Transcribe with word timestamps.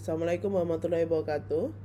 Assalamualaikum 0.00 0.56
warahmatullahi 0.56 1.04
wabarakatuh. 1.04 1.76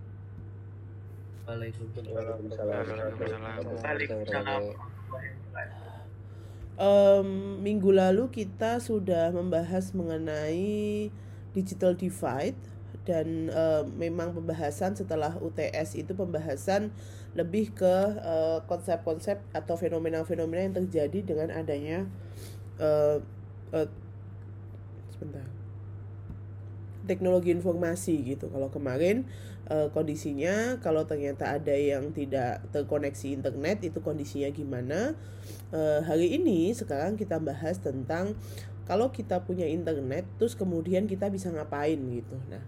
Um, 6.79 7.59
minggu 7.59 7.91
lalu 7.91 8.31
kita 8.31 8.79
sudah 8.79 9.35
membahas 9.35 9.91
mengenai 9.91 11.11
digital 11.51 11.91
divide 11.91 12.55
dan 13.03 13.51
uh, 13.51 13.83
memang 13.83 14.31
pembahasan 14.31 14.95
setelah 14.95 15.35
UTS 15.35 15.99
itu 15.99 16.15
pembahasan 16.15 16.95
lebih 17.35 17.75
ke 17.75 17.95
konsep-konsep 18.71 19.43
uh, 19.51 19.59
atau 19.59 19.75
fenomena-fenomena 19.75 20.63
yang 20.63 20.75
terjadi 20.87 21.19
dengan 21.35 21.51
adanya 21.51 22.07
uh, 22.79 23.19
uh, 23.75 23.91
sebentar 25.11 25.54
teknologi 27.05 27.53
informasi 27.53 28.35
gitu. 28.35 28.49
Kalau 28.49 28.73
kemarin 28.73 29.23
uh, 29.69 29.87
kondisinya 29.93 30.81
kalau 30.81 31.05
ternyata 31.05 31.53
ada 31.55 31.73
yang 31.73 32.11
tidak 32.11 32.65
terkoneksi 32.73 33.37
internet 33.41 33.85
itu 33.85 34.01
kondisinya 34.01 34.49
gimana? 34.51 35.13
Uh, 35.69 36.01
hari 36.03 36.35
ini 36.35 36.73
sekarang 36.73 37.15
kita 37.15 37.37
bahas 37.37 37.77
tentang 37.77 38.33
kalau 38.85 39.09
kita 39.09 39.41
punya 39.41 39.65
internet 39.65 40.25
terus 40.37 40.53
kemudian 40.53 41.09
kita 41.09 41.29
bisa 41.29 41.49
ngapain 41.49 41.97
gitu. 41.97 42.37
Nah, 42.49 42.61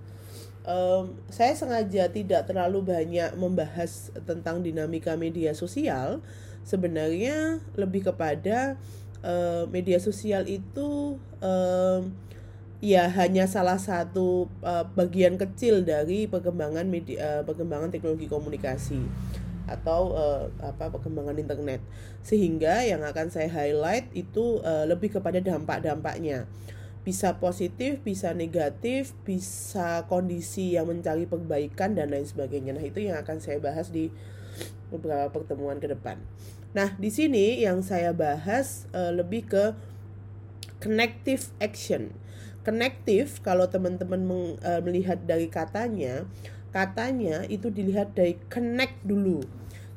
um, 0.66 1.14
saya 1.30 1.54
sengaja 1.54 2.10
tidak 2.10 2.50
terlalu 2.50 2.84
banyak 2.84 3.38
membahas 3.38 4.10
tentang 4.26 4.66
dinamika 4.66 5.14
media 5.14 5.54
sosial. 5.54 6.22
Sebenarnya 6.68 7.64
lebih 7.80 8.12
kepada 8.12 8.76
uh, 9.24 9.64
media 9.72 10.02
sosial 10.04 10.44
itu 10.50 11.16
um, 11.40 12.02
ya 12.78 13.10
hanya 13.10 13.50
salah 13.50 13.82
satu 13.82 14.46
uh, 14.62 14.86
bagian 14.94 15.36
kecil 15.42 15.82
dari 15.82 16.30
perkembangan 16.30 16.86
media 16.86 17.18
uh, 17.18 17.42
perkembangan 17.42 17.90
teknologi 17.90 18.30
komunikasi 18.30 19.02
atau 19.68 20.16
uh, 20.16 20.48
apa 20.64 20.94
perkembangan 20.94 21.36
internet 21.42 21.82
sehingga 22.22 22.86
yang 22.86 23.04
akan 23.04 23.34
saya 23.34 23.50
highlight 23.50 24.08
itu 24.14 24.62
uh, 24.62 24.86
lebih 24.86 25.18
kepada 25.18 25.42
dampak-dampaknya 25.44 26.46
bisa 27.08 27.40
positif, 27.40 28.04
bisa 28.04 28.36
negatif, 28.36 29.16
bisa 29.24 30.04
kondisi 30.12 30.76
yang 30.76 30.92
mencari 30.92 31.24
perbaikan 31.24 31.96
dan 31.96 32.12
lain 32.12 32.28
sebagainya. 32.28 32.76
Nah, 32.76 32.84
itu 32.84 33.00
yang 33.00 33.16
akan 33.16 33.40
saya 33.40 33.64
bahas 33.64 33.96
di 33.96 34.12
beberapa 34.92 35.32
pertemuan 35.32 35.80
ke 35.80 35.88
depan. 35.88 36.20
Nah, 36.76 37.00
di 37.00 37.08
sini 37.08 37.64
yang 37.64 37.80
saya 37.80 38.12
bahas 38.12 38.92
uh, 38.92 39.16
lebih 39.16 39.48
ke 39.48 39.72
connective 40.84 41.48
action 41.64 42.12
Connective 42.68 43.40
kalau 43.40 43.64
teman-teman 43.72 44.28
uh, 44.60 44.84
melihat 44.84 45.24
dari 45.24 45.48
katanya, 45.48 46.28
katanya 46.76 47.48
itu 47.48 47.72
dilihat 47.72 48.12
dari 48.12 48.36
connect 48.52 49.00
dulu. 49.08 49.40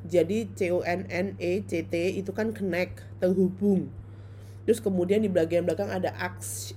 Jadi 0.06 0.46
C 0.54 0.70
O 0.70 0.78
N 0.86 1.02
N 1.10 1.34
E 1.42 1.66
C 1.66 1.82
T 1.82 2.14
itu 2.14 2.30
kan 2.30 2.54
connect, 2.54 3.02
terhubung. 3.18 3.90
Terus 4.70 4.78
kemudian 4.78 5.18
di 5.18 5.26
bagian 5.26 5.66
belakang 5.66 5.90
ada 5.90 6.14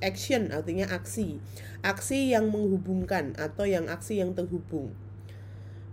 action, 0.01 0.49
artinya 0.49 0.89
aksi. 0.89 1.37
Aksi 1.85 2.33
yang 2.33 2.49
menghubungkan 2.49 3.37
atau 3.37 3.69
yang 3.69 3.85
aksi 3.85 4.17
yang 4.17 4.33
terhubung. 4.33 4.97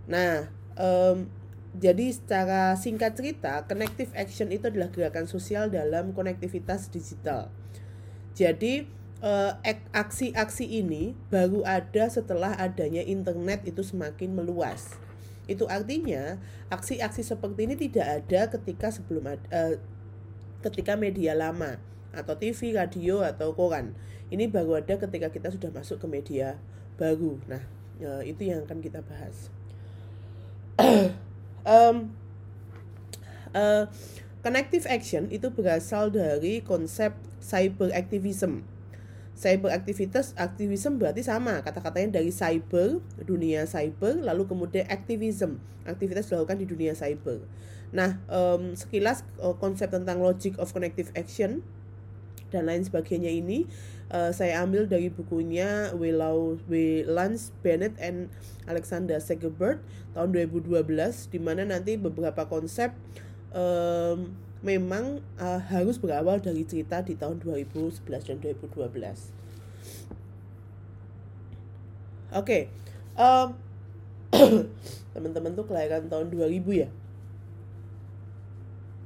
Nah, 0.09 0.49
um, 0.81 1.29
jadi 1.77 2.09
secara 2.09 2.73
singkat 2.73 3.15
cerita, 3.15 3.69
connective 3.69 4.09
action 4.17 4.49
itu 4.49 4.65
adalah 4.65 4.89
gerakan 4.89 5.29
sosial 5.29 5.69
dalam 5.69 6.11
konektivitas 6.11 6.89
digital. 6.89 7.53
Jadi 8.33 8.87
Eh, 9.21 9.53
aksi-aksi 9.93 10.65
ini 10.65 11.13
baru 11.29 11.61
ada 11.61 12.09
setelah 12.09 12.57
adanya 12.57 13.05
internet 13.05 13.61
itu 13.69 13.85
semakin 13.85 14.33
meluas. 14.33 14.97
Itu 15.45 15.69
artinya 15.69 16.41
aksi-aksi 16.73 17.21
seperti 17.21 17.69
ini 17.69 17.77
tidak 17.77 18.07
ada 18.17 18.49
ketika 18.49 18.89
sebelum 18.89 19.29
ada, 19.29 19.45
uh, 19.53 19.73
ketika 20.65 20.97
media 20.97 21.37
lama 21.37 21.77
atau 22.09 22.33
TV, 22.33 22.73
radio 22.73 23.21
atau 23.21 23.53
koran. 23.53 23.93
Ini 24.33 24.49
baru 24.49 24.81
ada 24.81 24.97
ketika 24.97 25.29
kita 25.29 25.53
sudah 25.53 25.69
masuk 25.69 26.01
ke 26.01 26.07
media 26.09 26.57
baru. 26.97 27.37
Nah, 27.45 27.61
uh, 28.01 28.25
itu 28.25 28.49
yang 28.49 28.65
akan 28.65 28.81
kita 28.81 29.05
bahas. 29.05 29.53
um, 31.69 32.09
uh, 33.53 33.85
connective 34.41 34.89
action 34.89 35.29
itu 35.29 35.53
berasal 35.53 36.09
dari 36.09 36.65
konsep 36.65 37.13
cyber 37.37 37.93
activism 37.93 38.65
cyber 39.41 39.73
aktivitas 39.73 40.37
aktivisme 40.37 41.01
berarti 41.01 41.25
sama 41.25 41.65
kata-katanya 41.65 42.21
dari 42.21 42.29
cyber 42.29 43.01
dunia 43.25 43.65
cyber 43.65 44.21
lalu 44.21 44.45
kemudian 44.45 44.85
activism 44.85 45.57
aktivitas 45.89 46.29
dilakukan 46.29 46.61
di 46.61 46.69
dunia 46.69 46.93
cyber 46.93 47.41
nah 47.89 48.21
um, 48.29 48.77
sekilas 48.77 49.25
uh, 49.41 49.57
konsep 49.57 49.89
tentang 49.89 50.21
logic 50.21 50.53
of 50.61 50.69
connective 50.69 51.09
action 51.17 51.65
dan 52.53 52.69
lain 52.69 52.85
sebagainya 52.85 53.33
ini 53.33 53.65
uh, 54.13 54.29
saya 54.29 54.61
ambil 54.61 54.85
dari 54.85 55.09
bukunya 55.09 55.89
Willow 55.97 56.59
W. 56.69 57.07
Lance 57.09 57.49
Bennett 57.65 57.97
and 57.97 58.29
Alexander 58.69 59.17
Segerbert 59.17 59.81
tahun 60.13 60.35
2012 60.37 60.85
di 61.31 61.39
mana 61.41 61.65
nanti 61.65 61.97
beberapa 61.97 62.45
konsep 62.45 62.93
um, 63.55 64.35
memang 64.61 65.19
uh, 65.41 65.61
harus 65.69 65.97
berawal 65.97 66.37
dari 66.37 66.61
cerita 66.65 67.01
di 67.01 67.17
tahun 67.17 67.41
2011 67.41 68.05
dan 68.05 68.37
2012. 68.37 68.61
Oke, 72.31 72.37
okay. 72.37 72.63
um, 73.17 73.57
teman-teman 75.13 75.51
tuh 75.51 75.67
kelahiran 75.67 76.07
tahun 76.07 76.31
2000 76.31 76.87
ya? 76.87 76.89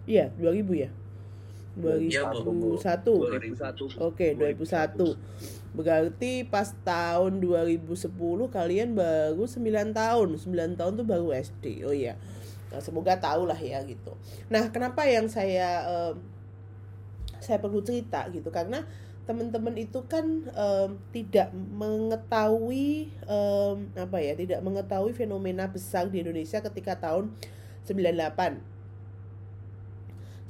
Iya, 0.05 0.25
2000 0.37 0.85
ya? 0.85 0.89
2001. 1.75 2.39
2001. 2.39 3.99
Oke, 3.99 4.37
okay, 4.37 4.37
2001. 4.37 5.75
Berarti 5.75 6.47
pas 6.47 6.71
tahun 6.87 7.43
2010 7.43 7.91
kalian 8.47 8.95
baru 8.95 9.43
9 9.43 9.91
tahun. 9.91 10.27
9 10.39 10.79
tahun 10.79 10.91
tuh 10.95 11.07
baru 11.07 11.35
SD. 11.35 11.83
Oh 11.83 11.91
iya. 11.91 12.15
Nah, 12.15 12.34
semoga 12.81 13.19
tahu 13.19 13.47
lah 13.47 13.57
ya 13.57 13.83
gitu. 13.83 14.15
Nah 14.51 14.71
kenapa 14.71 15.05
yang 15.05 15.27
saya 15.27 15.85
uh, 15.85 16.13
saya 17.39 17.59
perlu 17.59 17.83
cerita 17.85 18.25
gitu? 18.31 18.49
Karena 18.49 18.83
teman-teman 19.25 19.73
itu 19.73 20.05
kan 20.05 20.25
um, 20.53 21.01
tidak 21.09 21.49
mengetahui 21.53 23.09
um, 23.25 23.89
apa 23.97 24.21
ya 24.21 24.37
tidak 24.37 24.61
mengetahui 24.61 25.17
fenomena 25.17 25.65
besar 25.65 26.05
di 26.13 26.21
Indonesia 26.21 26.61
ketika 26.61 26.93
tahun 27.01 27.33
98 27.89 28.61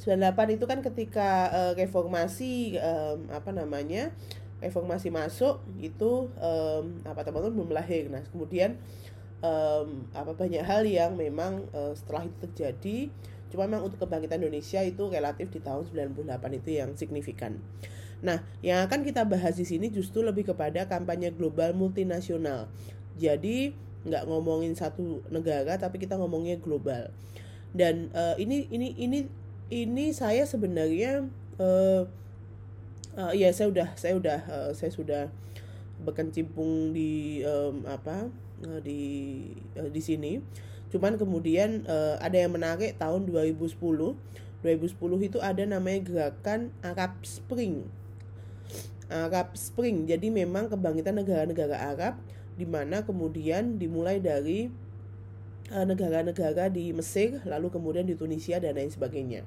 98 0.06 0.60
itu 0.60 0.66
kan 0.68 0.80
ketika 0.84 1.30
uh, 1.50 1.74
reformasi 1.74 2.76
um, 2.78 3.32
apa 3.32 3.56
namanya 3.56 4.12
reformasi 4.60 5.08
masuk 5.08 5.64
itu 5.80 6.28
um, 6.36 6.86
apa 7.08 7.24
teman-teman 7.24 7.56
belum 7.56 7.72
lahir. 7.76 8.12
Nah 8.12 8.24
kemudian 8.30 8.76
um, 9.46 10.10
apa 10.18 10.34
banyak 10.34 10.66
hal 10.66 10.82
yang 10.90 11.14
memang 11.14 11.70
uh, 11.70 11.94
setelah 11.94 12.26
itu 12.26 12.38
terjadi 12.50 12.98
cuma 13.54 13.70
memang 13.70 13.88
untuk 13.88 14.02
kebangkitan 14.02 14.42
Indonesia 14.42 14.82
itu 14.82 15.06
relatif 15.08 15.54
di 15.54 15.62
tahun 15.62 15.86
98 15.88 16.60
itu 16.60 16.70
yang 16.82 16.92
signifikan. 16.98 17.62
Nah, 18.26 18.42
yang 18.66 18.84
akan 18.90 19.06
kita 19.06 19.22
bahas 19.24 19.56
di 19.56 19.64
sini 19.70 19.94
justru 19.94 20.26
lebih 20.26 20.50
kepada 20.50 20.90
kampanye 20.90 21.30
global 21.30 21.78
multinasional. 21.78 22.68
Jadi 23.16 23.72
nggak 24.06 24.26
ngomongin 24.28 24.74
satu 24.74 25.24
negara 25.30 25.78
tapi 25.78 26.02
kita 26.02 26.18
ngomongnya 26.18 26.58
global. 26.58 27.14
Dan 27.72 28.10
uh, 28.18 28.34
ini 28.42 28.66
ini 28.74 28.98
ini 28.98 29.30
ini 29.70 30.06
saya 30.12 30.44
sebenarnya 30.50 31.30
uh, 31.62 32.10
uh, 33.16 33.34
ya 33.34 33.54
saya 33.54 33.72
udah 33.72 33.88
saya 33.94 34.14
udah 34.18 34.40
uh, 34.50 34.72
saya 34.74 34.92
sudah 34.92 35.24
berkecimpung 36.02 36.92
di 36.92 37.46
um, 37.48 37.88
apa 37.88 38.28
uh, 38.64 38.80
di 38.80 39.02
uh, 39.76 39.90
di 39.92 40.02
sini. 40.02 40.40
Cuman 40.94 41.20
kemudian 41.20 41.84
uh, 41.90 42.16
ada 42.24 42.38
yang 42.40 42.56
menarik 42.56 42.96
tahun 42.96 43.28
2010. 43.28 43.76
2010 44.64 45.30
itu 45.30 45.38
ada 45.44 45.64
namanya 45.68 46.00
gerakan 46.02 46.72
Arab 46.82 47.20
Spring. 47.28 47.86
Arab 49.12 49.54
Spring. 49.54 50.08
Jadi 50.10 50.32
memang 50.34 50.72
kebangkitan 50.72 51.20
negara-negara 51.22 51.76
Arab 51.78 52.18
di 52.56 52.66
mana 52.66 53.04
kemudian 53.04 53.78
dimulai 53.78 54.24
dari 54.24 54.72
negara-negara 55.66 56.70
di 56.70 56.94
Mesir, 56.94 57.42
lalu 57.42 57.74
kemudian 57.74 58.06
di 58.06 58.14
Tunisia 58.14 58.62
dan 58.62 58.78
lain 58.78 58.94
sebagainya. 58.94 59.42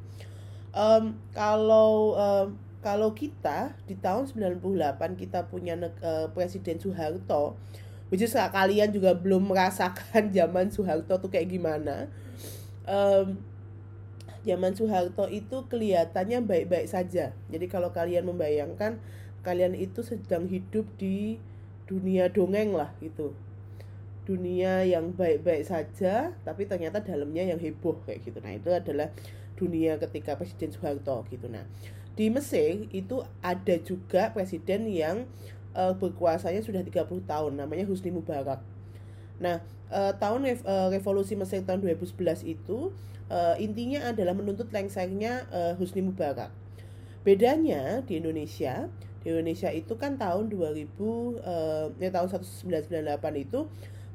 Um, 0.74 1.14
kalau 1.30 2.18
um, 2.18 2.58
kalau 2.78 3.10
kita 3.10 3.74
di 3.90 3.98
tahun 3.98 4.30
98 4.30 5.18
kita 5.18 5.50
punya 5.50 5.74
uh, 5.98 6.30
Presiden 6.30 6.78
Soeharto 6.78 7.58
which 8.08 8.24
is 8.24 8.34
kalian 8.34 8.92
juga 8.92 9.16
belum 9.16 9.52
merasakan 9.52 10.30
zaman 10.36 10.72
Soeharto 10.72 11.20
tuh 11.20 11.30
kayak 11.30 11.48
gimana. 11.48 12.08
Um, 12.88 13.40
zaman 14.44 14.72
Soeharto 14.72 15.28
itu 15.28 15.68
kelihatannya 15.68 16.44
baik-baik 16.44 16.88
saja. 16.88 17.36
Jadi 17.52 17.66
kalau 17.68 17.92
kalian 17.92 18.24
membayangkan 18.28 19.00
kalian 19.44 19.76
itu 19.78 20.04
sedang 20.04 20.48
hidup 20.48 20.84
di 20.96 21.40
dunia 21.88 22.28
dongeng 22.32 22.76
lah 22.76 22.92
gitu. 23.00 23.36
Dunia 24.28 24.84
yang 24.84 25.16
baik-baik 25.16 25.64
saja 25.64 26.36
tapi 26.44 26.68
ternyata 26.68 27.00
dalamnya 27.00 27.44
yang 27.48 27.60
heboh 27.60 28.00
kayak 28.04 28.24
gitu. 28.24 28.40
Nah 28.40 28.56
itu 28.56 28.72
adalah 28.72 29.12
dunia 29.56 29.96
ketika 30.00 30.36
Presiden 30.36 30.72
Soeharto 30.72 31.24
gitu. 31.28 31.48
Nah 31.48 31.64
di 32.18 32.34
Mesir 32.34 32.90
itu 32.90 33.22
ada 33.38 33.78
juga 33.78 34.34
presiden 34.34 34.90
yang 34.90 35.30
uh, 35.78 35.94
berkuasanya 35.94 36.58
sudah 36.58 36.82
30 36.82 37.06
tahun 37.22 37.52
namanya 37.54 37.86
Husni 37.86 38.10
Mubarak 38.10 38.58
nah 39.38 39.62
uh, 39.94 40.10
tahun 40.18 40.58
uh, 40.66 40.90
revolusi 40.90 41.38
Mesir 41.38 41.62
tahun 41.62 41.86
2011 41.86 42.42
itu 42.42 42.90
uh, 43.30 43.54
intinya 43.62 44.10
adalah 44.10 44.34
menuntut 44.34 44.74
lengsernya 44.74 45.46
uh, 45.54 45.72
Husni 45.78 46.02
Mubarak 46.02 46.50
bedanya 47.22 48.02
di 48.02 48.18
Indonesia 48.18 48.90
di 49.22 49.34
Indonesia 49.34 49.70
itu 49.70 49.94
kan 49.94 50.18
tahun 50.18 50.50
2000 50.50 50.88
uh, 50.98 51.86
ya 51.98 52.10
tahun 52.10 52.28
1998 52.66 53.44
itu 53.46 53.66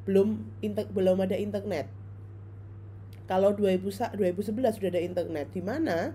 belum 0.04 0.40
inter, 0.60 0.88
belum 0.92 1.24
ada 1.24 1.36
internet. 1.40 1.88
Kalau 3.24 3.56
2000, 3.56 4.20
2011 4.20 4.80
sudah 4.80 4.90
ada 4.92 5.00
internet 5.00 5.48
di 5.56 5.64
mana 5.64 6.12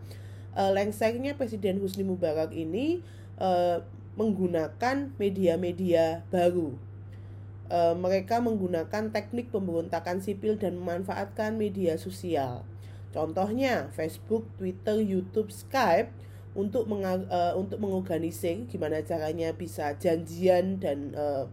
uh, 0.52 0.70
lengsernya 0.72 1.36
Presiden 1.36 1.80
Husni 1.80 2.04
Mubarak 2.04 2.52
ini 2.52 3.00
uh, 3.40 3.80
menggunakan 4.18 5.14
media-media 5.14 6.26
baru. 6.34 6.74
Uh, 7.70 7.94
mereka 7.94 8.42
menggunakan 8.42 9.14
teknik 9.14 9.54
pemberontakan 9.54 10.18
sipil 10.18 10.58
dan 10.58 10.74
memanfaatkan 10.82 11.54
media 11.54 11.94
sosial. 11.94 12.66
Contohnya 13.14 13.88
Facebook, 13.94 14.50
Twitter, 14.58 14.98
YouTube, 14.98 15.54
Skype 15.54 16.10
untuk 16.58 16.90
meng, 16.90 17.06
uh, 17.06 17.54
untuk 17.54 17.78
mengorganisir 17.78 18.66
gimana 18.66 18.98
caranya 19.06 19.54
bisa 19.54 19.94
janjian 19.94 20.82
dan 20.82 21.14
uh, 21.14 21.46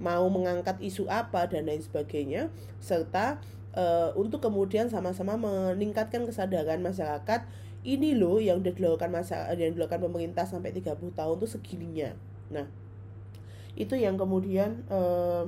mau 0.00 0.24
mengangkat 0.30 0.78
isu 0.80 1.10
apa 1.10 1.50
dan 1.50 1.66
lain 1.66 1.82
sebagainya 1.82 2.48
serta 2.78 3.42
uh, 3.74 4.14
untuk 4.14 4.40
kemudian 4.40 4.86
sama-sama 4.88 5.34
meningkatkan 5.36 6.24
kesadaran 6.24 6.80
masyarakat 6.80 7.44
ini 7.86 8.18
loh 8.18 8.42
yang 8.42 8.58
udah 8.58 8.74
dilakukan 8.74 9.10
masa 9.10 9.46
yang 9.54 9.74
dilakukan 9.74 10.02
pemerintah 10.02 10.44
sampai 10.44 10.74
30 10.74 10.98
tahun 11.14 11.34
tuh 11.38 11.50
segininya. 11.50 12.10
Nah, 12.50 12.66
itu 13.78 13.94
yang 13.94 14.18
kemudian 14.18 14.82
uh, 14.90 15.46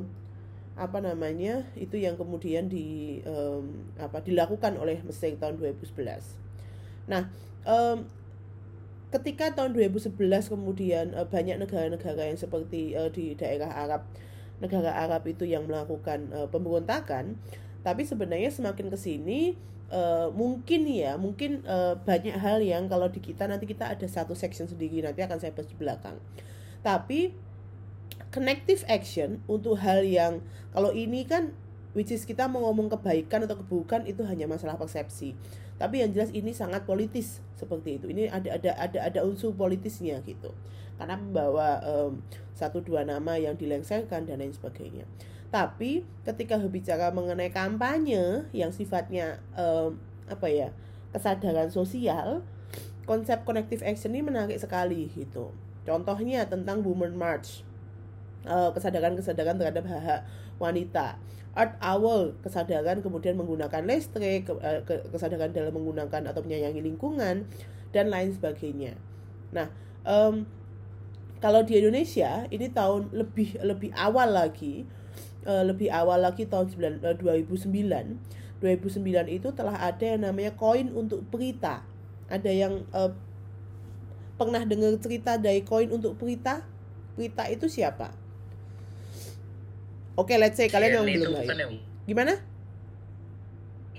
apa 0.79 0.99
namanya? 1.03 1.67
Itu 1.75 1.99
yang 1.99 2.15
kemudian 2.15 2.71
di 2.71 3.19
um, 3.27 3.91
apa 3.99 4.23
dilakukan 4.23 4.79
oleh 4.79 5.03
Mesir 5.03 5.35
tahun 5.37 5.59
2011. 5.59 7.11
Nah, 7.11 7.27
um, 7.67 8.06
ketika 9.11 9.50
tahun 9.50 9.75
2011 9.75 10.15
kemudian 10.47 11.12
uh, 11.19 11.27
banyak 11.27 11.59
negara-negara 11.59 12.31
yang 12.31 12.38
seperti 12.38 12.94
uh, 12.94 13.11
di 13.11 13.35
daerah 13.35 13.75
Arab 13.75 14.06
negara 14.62 14.94
Arab 14.94 15.27
itu 15.27 15.49
yang 15.49 15.67
melakukan 15.67 16.31
uh, 16.31 16.47
pemberontakan 16.47 17.35
tapi 17.81 18.05
sebenarnya 18.05 18.53
semakin 18.53 18.93
ke 18.93 18.99
sini 18.99 19.56
uh, 19.91 20.29
mungkin 20.32 20.87
ya 20.87 21.19
mungkin 21.19 21.67
uh, 21.67 21.99
banyak 22.00 22.37
hal 22.38 22.62
yang 22.62 22.87
kalau 22.87 23.11
di 23.11 23.21
kita 23.21 23.44
nanti 23.44 23.67
kita 23.67 23.91
ada 23.91 24.06
satu 24.06 24.32
section 24.32 24.71
sendiri 24.71 25.03
nanti 25.05 25.21
akan 25.21 25.37
saya 25.37 25.53
bahas 25.53 25.69
di 25.69 25.77
belakang. 25.77 26.17
Tapi 26.81 27.35
connective 28.31 28.87
action 28.87 29.43
untuk 29.50 29.77
hal 29.82 30.06
yang 30.06 30.41
kalau 30.71 30.94
ini 30.94 31.27
kan 31.27 31.53
which 31.93 32.15
is 32.15 32.23
kita 32.23 32.47
mau 32.47 32.62
ngomong 32.71 32.87
kebaikan 32.94 33.43
atau 33.44 33.59
keburukan 33.59 34.06
itu 34.06 34.23
hanya 34.25 34.47
masalah 34.47 34.79
persepsi. 34.79 35.35
Tapi 35.81 36.05
yang 36.05 36.12
jelas 36.12 36.31
ini 36.37 36.53
sangat 36.53 36.85
politis 36.85 37.41
seperti 37.56 37.99
itu. 37.99 38.06
Ini 38.12 38.31
ada 38.31 38.61
ada 38.61 38.71
ada 38.77 38.99
ada 39.11 39.21
unsur 39.27 39.56
politisnya 39.56 40.21
gitu. 40.23 40.53
Karena 41.00 41.17
membawa 41.17 41.81
um, 41.81 42.21
satu 42.53 42.85
dua 42.85 43.09
nama 43.09 43.41
yang 43.41 43.56
dilengserkan 43.56 44.29
dan 44.29 44.44
lain 44.44 44.53
sebagainya. 44.53 45.09
Tapi 45.50 46.06
ketika 46.23 46.55
berbicara 46.56 47.11
mengenai 47.11 47.50
kampanye 47.50 48.47
yang 48.55 48.70
sifatnya 48.70 49.43
um, 49.58 49.99
apa 50.31 50.47
ya 50.47 50.70
kesadaran 51.11 51.75
sosial, 51.75 52.47
konsep 53.02 53.43
connective 53.43 53.82
action 53.82 54.14
ini 54.14 54.23
menarik 54.23 54.58
sekali 54.62 55.11
gitu. 55.11 55.50
Contohnya 55.82 56.47
tentang 56.47 56.87
Women 56.87 57.19
March, 57.19 57.67
uh, 58.47 58.70
kesadaran-kesadaran 58.70 59.58
terhadap 59.58 59.85
hak-hak 59.91 60.23
wanita. 60.62 61.19
Art 61.50 61.75
Owl, 61.82 62.38
kesadaran 62.46 63.03
kemudian 63.03 63.35
menggunakan 63.35 63.82
listrik, 63.82 64.46
eh, 64.46 64.87
kesadaran 64.87 65.50
dalam 65.50 65.75
menggunakan 65.75 66.31
atau 66.31 66.46
menyayangi 66.46 66.79
lingkungan, 66.79 67.50
dan 67.91 68.06
lain 68.06 68.31
sebagainya. 68.31 68.94
Nah, 69.50 69.67
um, 70.06 70.46
kalau 71.43 71.67
di 71.67 71.82
Indonesia 71.82 72.46
ini 72.55 72.70
tahun 72.70 73.11
lebih 73.11 73.58
lebih 73.67 73.91
awal 73.99 74.31
lagi 74.31 74.87
uh, 75.47 75.65
lebih 75.65 75.89
awal 75.93 76.21
lagi 76.21 76.45
tahun 76.45 76.69
9, 76.73 77.05
uh, 77.05 77.17
2009 77.17 78.61
2009 78.61 79.01
itu 79.33 79.49
telah 79.57 79.73
ada 79.73 80.05
yang 80.05 80.21
namanya 80.21 80.53
koin 80.53 80.93
untuk 80.93 81.25
perita 81.33 81.81
ada 82.29 82.51
yang 82.53 82.85
uh, 82.93 83.11
pernah 84.37 84.65
dengar 84.65 84.97
cerita 85.01 85.37
dari 85.37 85.61
koin 85.65 85.93
untuk 85.93 86.17
perita 86.17 86.65
perita 87.13 87.45
itu 87.53 87.69
siapa? 87.69 88.13
Oke 90.17 90.37
let's 90.41 90.57
say 90.57 90.69
kalian 90.69 91.05
yang 91.05 91.05
belum 91.05 91.33
tahu. 91.37 91.53
ya, 91.53 91.67
gimana? 92.09 92.35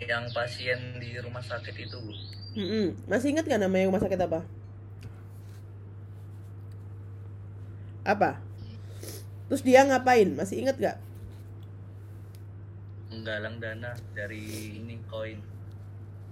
Yang 0.02 0.34
pasien 0.34 0.80
di 0.98 1.14
rumah 1.22 1.46
sakit 1.46 1.76
itu 1.78 1.98
bu. 2.02 2.14
Mm 2.52 2.68
-mm. 2.68 2.86
masih 3.08 3.32
ingat 3.32 3.46
gak 3.48 3.62
namanya 3.62 3.88
rumah 3.88 4.02
sakit 4.02 4.20
apa? 4.20 4.42
Apa? 8.02 8.42
Terus 9.48 9.62
dia 9.62 9.86
ngapain? 9.86 10.34
Masih 10.34 10.66
inget 10.66 10.76
gak 10.82 10.98
menggalang 13.12 13.60
dana 13.60 13.92
dari 14.16 14.80
ini 14.80 14.96
koin. 15.12 15.38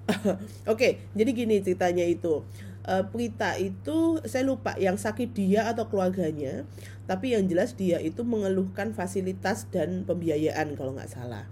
Oke 0.72 1.04
jadi 1.14 1.30
gini 1.36 1.60
ceritanya 1.60 2.08
itu. 2.08 2.42
Uh, 2.90 3.06
Prita 3.06 3.60
itu 3.60 4.18
saya 4.26 4.48
lupa 4.48 4.74
yang 4.80 4.98
sakit 4.98 5.36
dia 5.36 5.68
atau 5.70 5.86
keluarganya 5.92 6.66
tapi 7.06 7.36
yang 7.38 7.46
jelas 7.46 7.76
dia 7.76 8.02
itu 8.02 8.26
mengeluhkan 8.26 8.96
fasilitas 8.96 9.68
dan 9.70 10.08
pembiayaan 10.08 10.74
kalau 10.74 10.96
nggak 10.96 11.12
salah. 11.12 11.46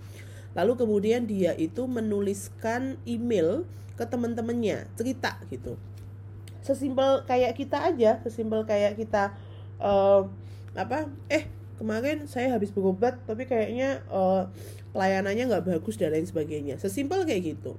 Lalu 0.57 0.73
kemudian 0.79 1.29
dia 1.29 1.53
itu 1.53 1.85
menuliskan 1.85 2.97
email 3.05 3.67
ke 3.93 4.05
teman-temannya 4.07 4.89
cerita 4.97 5.37
gitu. 5.53 5.77
Sesimpel 6.65 7.27
kayak 7.29 7.53
kita 7.53 7.85
aja 7.85 8.17
sesimpel 8.25 8.65
kayak 8.65 8.97
kita 8.97 9.37
uh, 9.77 10.25
apa 10.73 11.09
eh 11.29 11.49
kemarin 11.77 12.25
saya 12.25 12.53
habis 12.53 12.73
berobat 12.73 13.17
tapi 13.29 13.45
kayaknya 13.45 14.01
uh, 14.09 14.49
pelayanannya 14.97 15.45
nggak 15.53 15.65
bagus 15.69 16.01
dan 16.01 16.17
lain 16.17 16.25
sebagainya. 16.25 16.81
Sesimpel 16.81 17.21
kayak 17.29 17.53
gitu. 17.53 17.77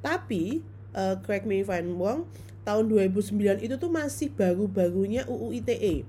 Tapi 0.00 0.64
uh, 0.96 1.20
correct 1.20 1.44
me 1.44 1.60
if 1.60 1.68
I'm 1.68 2.00
wrong 2.00 2.24
tahun 2.64 2.88
2009 2.88 3.60
itu 3.60 3.74
tuh 3.76 3.92
masih 3.92 4.32
baru-barunya 4.32 5.28
UU 5.28 5.60
ITE 5.60 6.08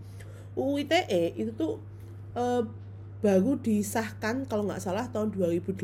UU 0.55 0.88
ITE 0.88 1.35
itu 1.35 1.51
tuh 1.51 1.83
uh, 2.33 2.63
baru 3.19 3.59
disahkan 3.59 4.47
kalau 4.47 4.63
nggak 4.63 4.79
salah 4.79 5.12
tahun 5.12 5.35
2008 5.35 5.75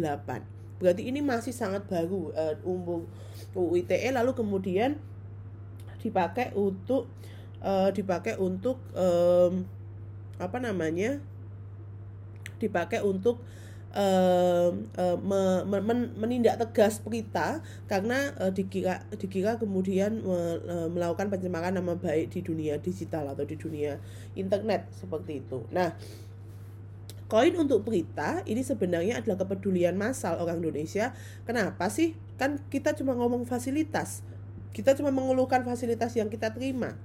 berarti 0.80 1.02
ini 1.04 1.20
masih 1.20 1.52
sangat 1.52 1.86
baru 1.92 2.32
uh, 2.34 2.56
umur 2.64 3.06
UU 3.52 3.84
ITE 3.84 4.16
lalu 4.16 4.32
kemudian 4.32 4.96
dipakai 6.00 6.56
untuk 6.56 7.12
uh, 7.62 7.92
dipakai 7.94 8.40
untuk 8.40 8.80
um, 8.96 9.68
apa 10.42 10.58
namanya 10.58 11.22
dipakai 12.58 13.06
untuk 13.06 13.44
uh, 13.96 14.70
uh, 14.74 15.18
me, 15.22 15.42
me, 15.68 15.96
menindak 16.18 16.60
tegas 16.60 17.00
Prita 17.00 17.60
karena 17.86 18.32
uh, 18.40 18.52
dikira 18.52 19.04
dikira 19.16 19.56
kemudian 19.60 20.24
me, 20.24 20.60
uh, 20.68 20.88
melakukan 20.92 21.32
pencemaran 21.32 21.76
nama 21.76 21.96
baik 21.96 22.34
di 22.34 22.40
dunia 22.44 22.80
digital 22.80 23.32
atau 23.32 23.44
di 23.48 23.56
dunia 23.56 24.00
internet 24.36 24.88
seperti 24.96 25.44
itu. 25.44 25.64
Nah, 25.72 25.96
koin 27.32 27.56
untuk 27.56 27.88
Prita 27.88 28.44
ini 28.48 28.64
sebenarnya 28.64 29.20
adalah 29.24 29.40
kepedulian 29.42 29.96
massal 29.96 30.40
orang 30.40 30.60
Indonesia. 30.60 31.16
Kenapa 31.48 31.88
sih? 31.92 32.16
Kan 32.36 32.60
kita 32.72 32.98
cuma 32.98 33.16
ngomong 33.16 33.48
fasilitas. 33.48 34.24
Kita 34.72 34.96
cuma 34.96 35.12
mengeluhkan 35.12 35.68
fasilitas 35.68 36.16
yang 36.16 36.32
kita 36.32 36.56
terima 36.56 36.96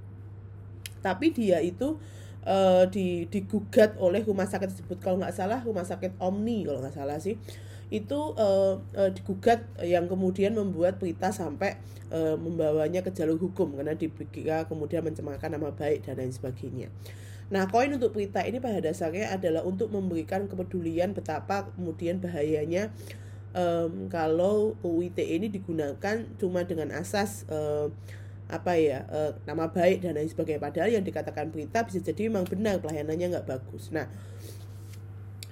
tapi 1.07 1.31
dia 1.31 1.61
itu 1.61 1.97
uh, 2.45 2.85
di 2.91 3.25
digugat 3.31 3.97
oleh 3.97 4.21
rumah 4.21 4.45
sakit 4.45 4.69
tersebut 4.69 4.97
kalau 5.01 5.17
nggak 5.17 5.33
salah 5.33 5.63
rumah 5.63 5.87
sakit 5.87 6.19
Omni 6.21 6.67
kalau 6.67 6.83
nggak 6.83 6.93
salah 6.93 7.17
sih 7.17 7.39
itu 7.87 8.19
uh, 8.35 8.83
uh, 8.83 9.09
digugat 9.15 9.63
yang 9.79 10.11
kemudian 10.11 10.51
membuat 10.51 10.99
Prita 10.99 11.31
sampai 11.31 11.79
uh, 12.11 12.35
membawanya 12.35 12.99
ke 12.99 13.15
jalur 13.15 13.39
hukum 13.39 13.79
karena 13.79 13.95
dikira 13.95 14.67
kemudian 14.67 15.07
mencemarkan 15.07 15.55
nama 15.55 15.71
baik 15.71 16.03
dan 16.03 16.19
lain 16.19 16.35
sebagainya. 16.35 16.91
Nah, 17.47 17.71
koin 17.71 17.87
untuk 17.95 18.11
Prita 18.11 18.43
ini 18.43 18.59
pada 18.59 18.83
dasarnya 18.83 19.31
adalah 19.31 19.63
untuk 19.63 19.87
memberikan 19.87 20.51
kepedulian 20.51 21.15
betapa 21.15 21.71
kemudian 21.79 22.19
bahayanya 22.19 22.91
um, 23.55 24.11
kalau 24.11 24.75
UIT 24.83 25.15
ini 25.23 25.47
digunakan 25.47 26.27
cuma 26.35 26.67
dengan 26.67 26.91
asas 26.91 27.47
uh, 27.47 27.87
apa 28.47 28.79
ya 28.79 29.03
e, 29.11 29.19
nama 29.43 29.67
baik 29.67 30.07
dan 30.07 30.15
lain 30.15 30.31
sebagainya 30.31 30.63
padahal 30.63 30.89
yang 30.91 31.03
dikatakan 31.03 31.51
berita 31.51 31.83
bisa 31.83 31.99
jadi 31.99 32.31
memang 32.31 32.47
benar 32.47 32.79
pelayanannya 32.79 33.27
nggak 33.35 33.47
bagus 33.47 33.91
nah 33.91 34.07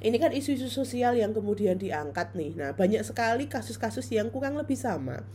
ini 0.06 0.22
kan 0.22 0.30
isu-isu 0.30 0.70
sosial 0.70 1.18
yang 1.18 1.34
kemudian 1.34 1.82
diangkat 1.82 2.38
nih. 2.38 2.54
Nah, 2.54 2.78
banyak 2.78 3.02
sekali 3.02 3.50
kasus-kasus 3.50 4.06
yang 4.14 4.30
kurang 4.30 4.54
lebih 4.54 4.78
sama. 4.78 5.26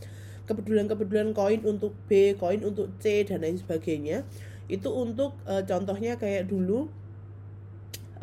Kepedulian-kepedulian 0.47 1.35
koin 1.35 1.59
untuk 1.67 1.91
B, 2.07 2.39
koin 2.39 2.63
untuk 2.63 2.87
C 3.03 3.27
dan 3.27 3.43
lain 3.43 3.59
sebagainya. 3.59 4.23
Itu 4.71 4.95
untuk 4.95 5.35
e, 5.43 5.67
contohnya 5.67 6.15
kayak 6.15 6.47
dulu 6.47 6.87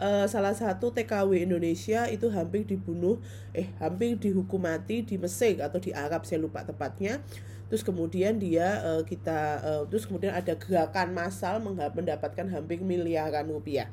e, 0.00 0.08
salah 0.24 0.56
satu 0.56 0.88
TKW 0.88 1.44
Indonesia 1.44 2.08
itu 2.08 2.32
hampir 2.32 2.64
dibunuh, 2.64 3.20
eh 3.52 3.68
hampir 3.76 4.16
dihukum 4.16 4.64
mati 4.64 5.04
di 5.04 5.20
Mesir 5.20 5.60
atau 5.60 5.76
di 5.76 5.92
Arab 5.92 6.24
saya 6.24 6.40
lupa 6.40 6.64
tepatnya. 6.64 7.20
Terus 7.68 7.84
kemudian 7.84 8.40
dia 8.40 8.80
e, 8.80 8.90
kita 9.04 9.60
e, 9.60 9.70
terus 9.92 10.08
kemudian 10.08 10.32
ada 10.32 10.56
gerakan 10.56 11.12
massal 11.12 11.60
mendapatkan 11.68 12.48
hampir 12.48 12.80
miliaran 12.80 13.48
rupiah. 13.48 13.92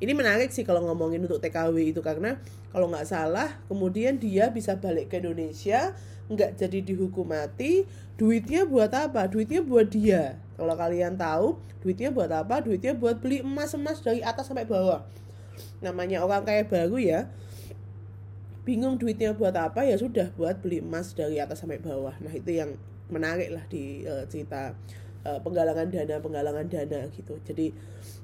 Ini 0.00 0.16
menarik 0.16 0.48
sih 0.48 0.64
kalau 0.64 0.80
ngomongin 0.88 1.20
untuk 1.20 1.44
TKW 1.44 1.92
itu 1.92 2.00
karena 2.00 2.40
kalau 2.72 2.88
nggak 2.88 3.04
salah 3.04 3.60
kemudian 3.68 4.16
dia 4.16 4.48
bisa 4.48 4.76
balik 4.80 5.12
ke 5.12 5.20
Indonesia 5.20 5.92
nggak 6.30 6.56
jadi 6.56 6.78
dihukum 6.80 7.28
mati. 7.28 7.84
Duitnya 8.16 8.64
buat 8.64 8.92
apa? 8.94 9.26
Duitnya 9.26 9.60
buat 9.60 9.90
dia. 9.90 10.38
Kalau 10.54 10.76
kalian 10.76 11.16
tahu 11.18 11.58
duitnya 11.82 12.14
buat 12.14 12.30
apa? 12.30 12.62
Duitnya 12.62 12.92
buat 12.94 13.18
beli 13.18 13.42
emas 13.42 13.74
emas 13.74 14.00
dari 14.00 14.22
atas 14.22 14.48
sampai 14.48 14.64
bawah. 14.64 15.04
Namanya 15.82 16.22
orang 16.22 16.46
kayak 16.46 16.70
baru 16.70 16.96
ya. 16.96 17.20
Bingung 18.64 19.00
duitnya 19.00 19.34
buat 19.34 19.56
apa? 19.56 19.82
Ya 19.84 19.96
sudah 19.96 20.30
buat 20.36 20.60
beli 20.62 20.84
emas 20.84 21.16
dari 21.16 21.40
atas 21.42 21.60
sampai 21.64 21.80
bawah. 21.82 22.14
Nah 22.20 22.32
itu 22.32 22.56
yang 22.56 22.76
menarik 23.10 23.50
lah 23.52 23.64
di 23.68 24.06
uh, 24.06 24.24
cerita 24.30 24.72
uh, 25.26 25.38
penggalangan 25.44 25.90
dana 25.92 26.16
penggalangan 26.22 26.66
dana 26.70 27.00
gitu. 27.12 27.36
Jadi 27.44 27.74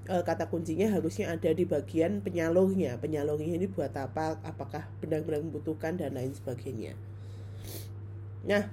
uh, 0.08 0.22
kata 0.24 0.48
kuncinya 0.48 0.88
harusnya 0.90 1.32
ada 1.34 1.50
di 1.52 1.68
bagian 1.68 2.24
penyalurnya. 2.24 2.96
Penyalurnya 3.02 3.58
ini 3.58 3.66
buat 3.68 3.92
apa? 3.92 4.40
Apakah 4.46 4.88
benar-benar 5.02 5.44
membutuhkan 5.44 6.00
dan 6.00 6.16
lain 6.16 6.32
sebagainya? 6.32 6.96
Nah 8.46 8.70